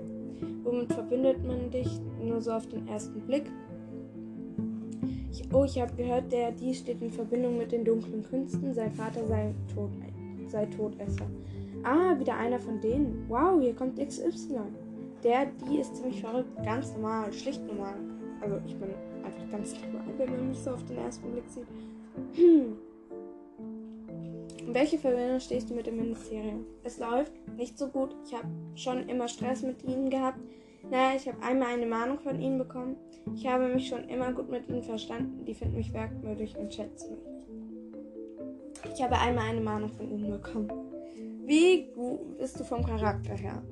Womit 0.64 0.92
verbindet 0.92 1.44
man 1.44 1.70
dich? 1.70 2.01
Nur 2.22 2.40
so 2.40 2.53
auf 2.53 2.66
den 2.66 2.87
ersten 2.88 3.20
Blick. 3.20 3.51
Ich, 5.31 5.42
oh, 5.53 5.64
ich 5.64 5.81
habe 5.81 5.94
gehört, 5.94 6.31
der, 6.31 6.53
die 6.53 6.75
steht 6.75 7.01
in 7.01 7.11
Verbindung 7.11 7.59
mit 7.59 7.72
den 7.72 7.85
dunklen 7.85 8.22
Künsten. 8.22 8.72
Sein 8.75 8.92
Vater 8.92 9.27
sei, 9.27 9.55
tot, 9.75 9.90
sei 10.46 10.66
Todesser. 10.66 11.27
Ah, 11.85 12.18
wieder 12.18 12.37
einer 12.37 12.61
von 12.61 12.81
denen. 12.81 13.25
Wow, 13.29 13.61
hier 13.61 13.75
kommt 13.75 13.99
XY. 13.99 14.61
Der, 15.25 15.47
die 15.68 15.79
ist 15.79 15.97
ziemlich 15.97 16.21
verrückt. 16.21 16.51
Ganz 16.64 16.92
normal, 16.95 17.33
schlicht 17.33 17.64
normal. 17.66 17.95
Also 18.40 18.61
ich 18.66 18.77
bin 18.77 18.90
einfach 19.25 19.51
ganz 19.51 19.75
normal, 19.81 20.05
wenn 20.16 20.31
man 20.31 20.49
mich 20.49 20.59
so 20.59 20.71
auf 20.71 20.85
den 20.85 20.99
ersten 20.99 21.31
Blick 21.33 21.49
sieht. 21.49 21.66
Hm. 22.35 22.77
In 24.59 24.75
welche 24.75 24.99
Verbindung 24.99 25.40
stehst 25.40 25.71
du 25.71 25.75
mit 25.75 25.87
dem 25.87 25.97
Ministerium? 25.97 26.64
Es 26.85 26.99
läuft 26.99 27.33
nicht 27.57 27.79
so 27.79 27.88
gut. 27.88 28.14
Ich 28.27 28.35
habe 28.35 28.47
schon 28.75 29.09
immer 29.09 29.27
Stress 29.27 29.62
mit 29.62 29.83
ihnen 29.83 30.09
gehabt. 30.09 30.38
Naja, 30.90 31.16
ich 31.16 31.27
habe 31.27 31.42
einmal 31.42 31.75
eine 31.75 31.87
Mahnung 31.87 32.18
von 32.18 32.40
ihnen 32.40 32.59
bekommen. 32.59 32.97
Ich 33.35 33.47
habe 33.47 33.68
mich 33.68 33.88
schon 33.88 34.09
immer 34.09 34.33
gut 34.33 34.51
mit 34.51 34.68
ihnen 34.68 34.83
verstanden. 34.83 35.45
Die 35.45 35.55
finden 35.55 35.77
mich 35.77 35.92
werkmütig 35.92 36.57
und 36.57 36.73
schätzen 36.73 37.16
mich. 37.16 38.95
Ich 38.95 39.03
habe 39.03 39.18
einmal 39.18 39.51
eine 39.51 39.61
Mahnung 39.61 39.90
von 39.90 40.11
ihnen 40.11 40.31
bekommen. 40.31 40.68
Wie 41.45 41.89
gut 41.95 42.39
bist 42.39 42.59
du 42.61 42.65
vom 42.65 42.85
Charakter 42.85 43.35
her? 43.35 43.63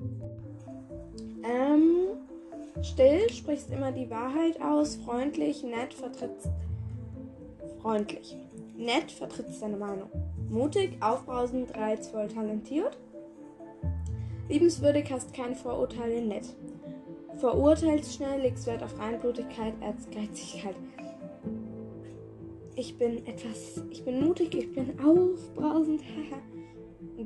Ähm, 1.45 2.09
still, 2.83 3.31
sprichst 3.31 3.71
immer 3.71 3.93
die 3.93 4.11
Wahrheit 4.11 4.61
aus, 4.61 4.97
freundlich, 4.97 5.63
nett, 5.63 5.95
vertrittst. 5.95 6.51
Freundlich. 7.81 8.37
Nett, 8.77 9.13
vertrittst 9.13 9.63
deine 9.63 9.77
Meinung. 9.77 10.11
Mutig, 10.51 10.97
aufbrausend, 11.01 11.77
reizvoll, 11.77 12.27
talentiert. 12.27 12.99
Liebenswürdig, 14.49 15.11
hast 15.13 15.33
keine 15.33 15.55
Vorurteile, 15.55 16.23
nett. 16.23 16.47
Verurteilst 17.37 18.15
schnell, 18.15 18.41
legst 18.41 18.67
Wert 18.67 18.83
auf 18.83 18.99
Reinblutigkeit, 18.99 19.75
Erzgeizigkeit. 19.81 20.75
Ich 22.75 22.99
bin 22.99 23.25
etwas, 23.27 23.83
ich 23.91 24.05
bin 24.05 24.25
mutig, 24.25 24.55
ich 24.55 24.73
bin 24.73 24.99
aufbrausend, 24.99 26.03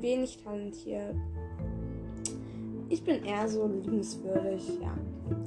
wenig 0.01 0.37
talentiert. 0.43 1.15
Ich 2.89 3.03
bin 3.03 3.23
eher 3.23 3.47
so 3.47 3.67
liebenswürdig, 3.67 4.79
ja. 4.81 4.95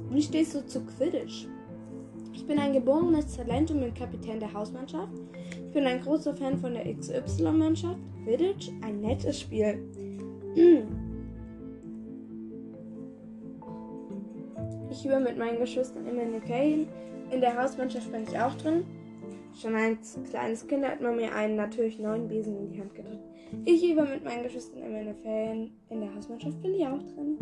Wie 0.09 0.21
stehst 0.21 0.55
du 0.55 0.65
zu 0.65 0.81
Quidditch? 0.81 1.47
Ich 2.33 2.45
bin 2.45 2.59
ein 2.59 2.73
geborenes 2.73 3.35
Talent 3.35 3.71
und 3.71 3.81
bin 3.81 3.93
Kapitän 3.93 4.39
der 4.39 4.53
Hausmannschaft. 4.53 5.13
Ich 5.67 5.71
bin 5.73 5.85
ein 5.85 6.01
großer 6.01 6.35
Fan 6.35 6.57
von 6.57 6.73
der 6.73 6.93
XY-Mannschaft. 6.93 7.99
Quidditch, 8.23 8.69
ein 8.81 9.01
nettes 9.01 9.41
Spiel. 9.41 9.79
Ich 14.91 15.05
übe 15.05 15.19
mit 15.19 15.37
meinen 15.37 15.59
Geschwistern 15.59 16.07
immer 16.07 16.23
in 16.23 16.33
den 16.33 16.41
Ferien. 16.41 16.87
In 17.31 17.41
der 17.41 17.61
Hausmannschaft 17.61 18.11
bin 18.11 18.23
ich 18.23 18.37
auch 18.37 18.55
drin. 18.55 18.83
Schon 19.61 19.75
als 19.75 20.17
kleines 20.29 20.67
Kind 20.67 20.85
hat 20.85 20.99
man 20.99 21.15
mir 21.15 21.33
einen 21.33 21.55
natürlich 21.55 21.99
neuen 21.99 22.27
Besen 22.27 22.57
in 22.57 22.71
die 22.71 22.81
Hand 22.81 22.95
gedrückt. 22.95 23.28
Ich 23.65 23.83
übe 23.83 24.03
mit 24.03 24.23
meinen 24.23 24.43
Geschwistern 24.43 24.83
in 24.83 25.05
den 25.05 25.15
Ferien. 25.15 25.71
In 25.89 26.01
der 26.01 26.13
Hausmannschaft 26.13 26.61
bin 26.61 26.75
ich 26.75 26.85
auch 26.85 26.99
drin. 26.99 27.37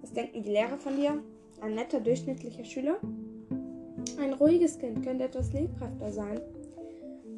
Was 0.00 0.12
denken 0.12 0.42
die 0.42 0.50
Lehrer 0.50 0.78
von 0.78 0.96
dir? 0.96 1.22
Ein 1.60 1.74
netter, 1.74 2.00
durchschnittlicher 2.00 2.64
Schüler? 2.64 2.98
Ein 4.20 4.34
ruhiges 4.34 4.78
Kind 4.78 5.04
könnte 5.04 5.24
etwas 5.24 5.52
lebhafter 5.52 6.12
sein. 6.12 6.40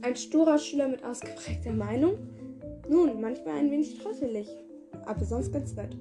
Ein 0.02 0.16
sturer 0.16 0.58
Schüler 0.58 0.88
mit 0.88 1.04
ausgeprägter 1.04 1.72
Meinung? 1.72 2.18
Nun, 2.88 3.20
manchmal 3.20 3.56
ein 3.56 3.70
wenig 3.70 3.98
trottelig, 3.98 4.48
aber 5.06 5.24
sonst 5.24 5.52
ganz 5.52 5.74
nett. 5.74 5.96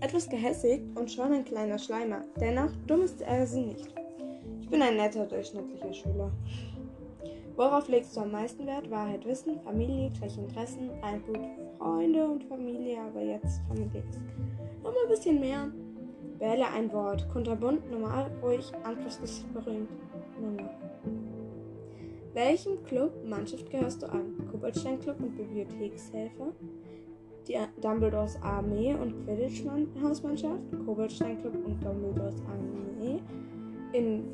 Etwas 0.00 0.28
gehässig 0.28 0.82
und 0.94 1.10
schon 1.10 1.32
ein 1.32 1.44
kleiner 1.44 1.78
Schleimer. 1.78 2.22
Dennoch, 2.40 2.70
dumm 2.86 3.02
ist 3.02 3.20
er 3.22 3.46
sie 3.46 3.62
nicht. 3.62 3.94
Ich 4.60 4.68
bin 4.68 4.82
ein 4.82 4.96
netter, 4.96 5.26
durchschnittlicher 5.26 5.92
Schüler. 5.92 6.30
Worauf 7.58 7.88
legst 7.88 8.16
du 8.16 8.20
am 8.20 8.30
meisten 8.30 8.64
Wert? 8.68 8.88
Wahrheit, 8.88 9.26
Wissen, 9.26 9.58
Familie, 9.62 10.12
gleiche 10.16 10.40
Interessen, 10.40 10.90
Einblut, 11.02 11.40
Freunde 11.76 12.24
und 12.24 12.44
Familie, 12.44 13.00
aber 13.00 13.20
jetzt 13.20 13.60
Familie 13.66 14.00
ist 14.08 14.20
noch 14.84 14.92
mal 14.92 15.02
ein 15.02 15.08
bisschen 15.08 15.40
mehr. 15.40 15.72
Wähle 16.38 16.68
ein 16.68 16.92
Wort. 16.92 17.28
Kunterbunt, 17.32 17.90
normal, 17.90 18.30
ruhig, 18.40 18.70
Angriffsgesicht, 18.84 19.52
berühmt. 19.52 19.90
Nummer. 20.40 20.70
Welchem 22.32 22.80
Club, 22.84 23.12
Mannschaft 23.24 23.68
gehörst 23.68 24.02
du 24.02 24.06
an? 24.06 24.36
Koboldstein 24.52 25.00
Club 25.00 25.16
und 25.18 25.34
Bibliothekshelfer? 25.36 26.52
Die 27.48 27.56
Dumbledores 27.80 28.40
Armee 28.40 28.94
und 28.94 29.26
Quidditch 29.26 29.64
Hausmannschaft? 30.00 30.62
Koboldstein 30.86 31.40
Club 31.40 31.56
und 31.66 31.84
Dumbledores 31.84 32.40
Armee? 32.46 33.20
In 33.92 34.28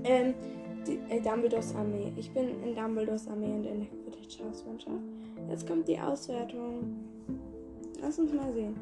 Ähm, 0.04 0.34
die, 0.86 0.98
äh, 1.08 1.20
Dumbledores 1.20 1.74
Armee. 1.74 2.12
Ich 2.16 2.30
bin 2.30 2.62
in 2.62 2.74
Dumbledores 2.74 3.28
Armee 3.28 3.52
und 3.52 3.64
in 3.64 3.80
der 3.80 3.88
Quidditch-Hausmannschaft. 3.88 5.02
Jetzt 5.48 5.66
kommt 5.66 5.88
die 5.88 5.98
Auswertung. 5.98 6.94
Lass 8.00 8.18
uns 8.18 8.32
mal 8.32 8.52
sehen. 8.52 8.76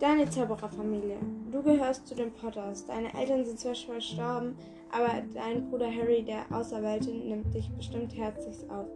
Deine 0.00 0.28
Zaubererfamilie. 0.30 1.16
Du 1.50 1.62
gehörst 1.62 2.06
zu 2.06 2.14
den 2.14 2.32
Potters. 2.32 2.86
Deine 2.86 3.12
Eltern 3.14 3.44
sind 3.44 3.58
zwar 3.58 3.74
schon 3.74 3.94
verstorben, 3.94 4.54
aber 4.92 5.22
dein 5.34 5.68
Bruder 5.68 5.90
Harry, 5.90 6.22
der 6.22 6.44
Auserwählte, 6.56 7.10
nimmt 7.10 7.52
dich 7.52 7.68
bestimmt 7.70 8.16
herzlich 8.16 8.58
auf. 8.70 8.86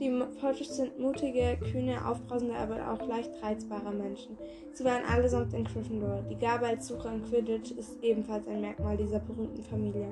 Die 0.00 0.22
Fotos 0.40 0.76
sind 0.76 0.96
mutige, 1.00 1.58
kühne, 1.72 2.06
aufbrausende, 2.06 2.54
aber 2.54 2.92
auch 2.92 3.04
leicht 3.08 3.30
reizbare 3.42 3.92
Menschen. 3.92 4.38
Sie 4.72 4.84
waren 4.84 5.04
allesamt 5.04 5.52
in 5.54 5.64
Gryffindor. 5.64 6.22
Die 6.30 6.38
Gabe 6.38 6.66
als 6.66 6.86
Sucher 6.86 7.12
in 7.12 7.24
Quidditch 7.24 7.72
ist 7.72 8.00
ebenfalls 8.02 8.46
ein 8.46 8.60
Merkmal 8.60 8.96
dieser 8.96 9.18
berühmten 9.18 9.64
Familie. 9.64 10.06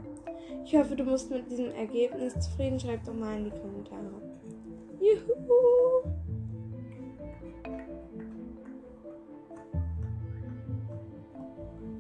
Ich 0.65 0.75
hoffe, 0.75 0.97
du 0.97 1.05
musst 1.05 1.31
mit 1.31 1.49
diesem 1.49 1.71
Ergebnis 1.71 2.35
zufrieden. 2.35 2.81
Schreib 2.81 3.05
doch 3.05 3.15
mal 3.15 3.39
in 3.39 3.45
die 3.45 3.51
Kommentare. 3.51 4.11
Juhu! 4.99 6.11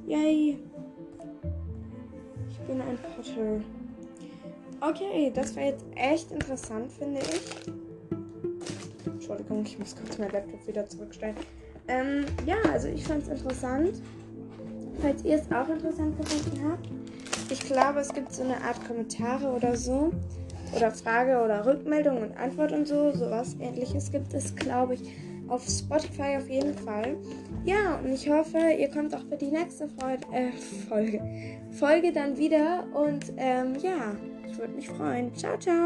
Yay! 0.08 0.58
Ich 2.48 2.58
bin 2.66 2.80
ein 2.80 2.98
Potter. 2.98 3.60
Okay, 4.80 5.32
das 5.34 5.56
war 5.56 5.64
jetzt 5.64 5.84
echt 5.94 6.30
interessant, 6.30 6.92
finde 6.92 7.20
ich. 7.20 7.72
Entschuldigung, 9.06 9.64
ich 9.64 9.78
muss 9.78 9.96
kurz 9.96 10.18
mein 10.18 10.30
Laptop 10.30 10.66
wieder 10.66 10.86
zurückstellen. 10.88 11.36
Ähm, 11.88 12.26
ja, 12.44 12.56
also 12.72 12.88
ich 12.88 13.04
fand 13.04 13.22
es 13.22 13.28
interessant. 13.28 14.02
Falls 15.00 15.24
ihr 15.24 15.36
es 15.36 15.50
auch 15.52 15.68
interessant 15.68 16.16
gefunden 16.18 16.70
habt. 16.70 16.88
Ich 17.50 17.60
glaube, 17.60 18.00
es 18.00 18.12
gibt 18.12 18.32
so 18.32 18.42
eine 18.42 18.60
Art 18.62 18.84
Kommentare 18.86 19.48
oder 19.48 19.76
so. 19.76 20.12
Oder 20.74 20.90
Frage 20.90 21.42
oder 21.42 21.64
Rückmeldung 21.64 22.22
und 22.22 22.36
Antwort 22.36 22.72
und 22.72 22.86
so. 22.86 23.12
Sowas 23.12 23.56
ähnliches 23.60 24.10
gibt 24.10 24.34
es, 24.34 24.54
glaube 24.54 24.94
ich, 24.94 25.02
auf 25.48 25.64
Spotify 25.64 26.36
auf 26.36 26.48
jeden 26.48 26.74
Fall. 26.74 27.16
Ja, 27.64 27.96
und 28.02 28.12
ich 28.12 28.28
hoffe, 28.28 28.58
ihr 28.58 28.90
kommt 28.90 29.14
auch 29.14 29.22
für 29.28 29.36
die 29.36 29.50
nächste 29.50 29.88
Freude, 29.88 30.26
äh, 30.32 30.50
Folge, 30.88 31.20
Folge 31.70 32.12
dann 32.12 32.36
wieder. 32.36 32.84
Und 32.94 33.32
ähm, 33.36 33.76
ja, 33.80 34.16
ich 34.50 34.58
würde 34.58 34.74
mich 34.74 34.88
freuen. 34.88 35.34
Ciao, 35.34 35.56
ciao. 35.58 35.85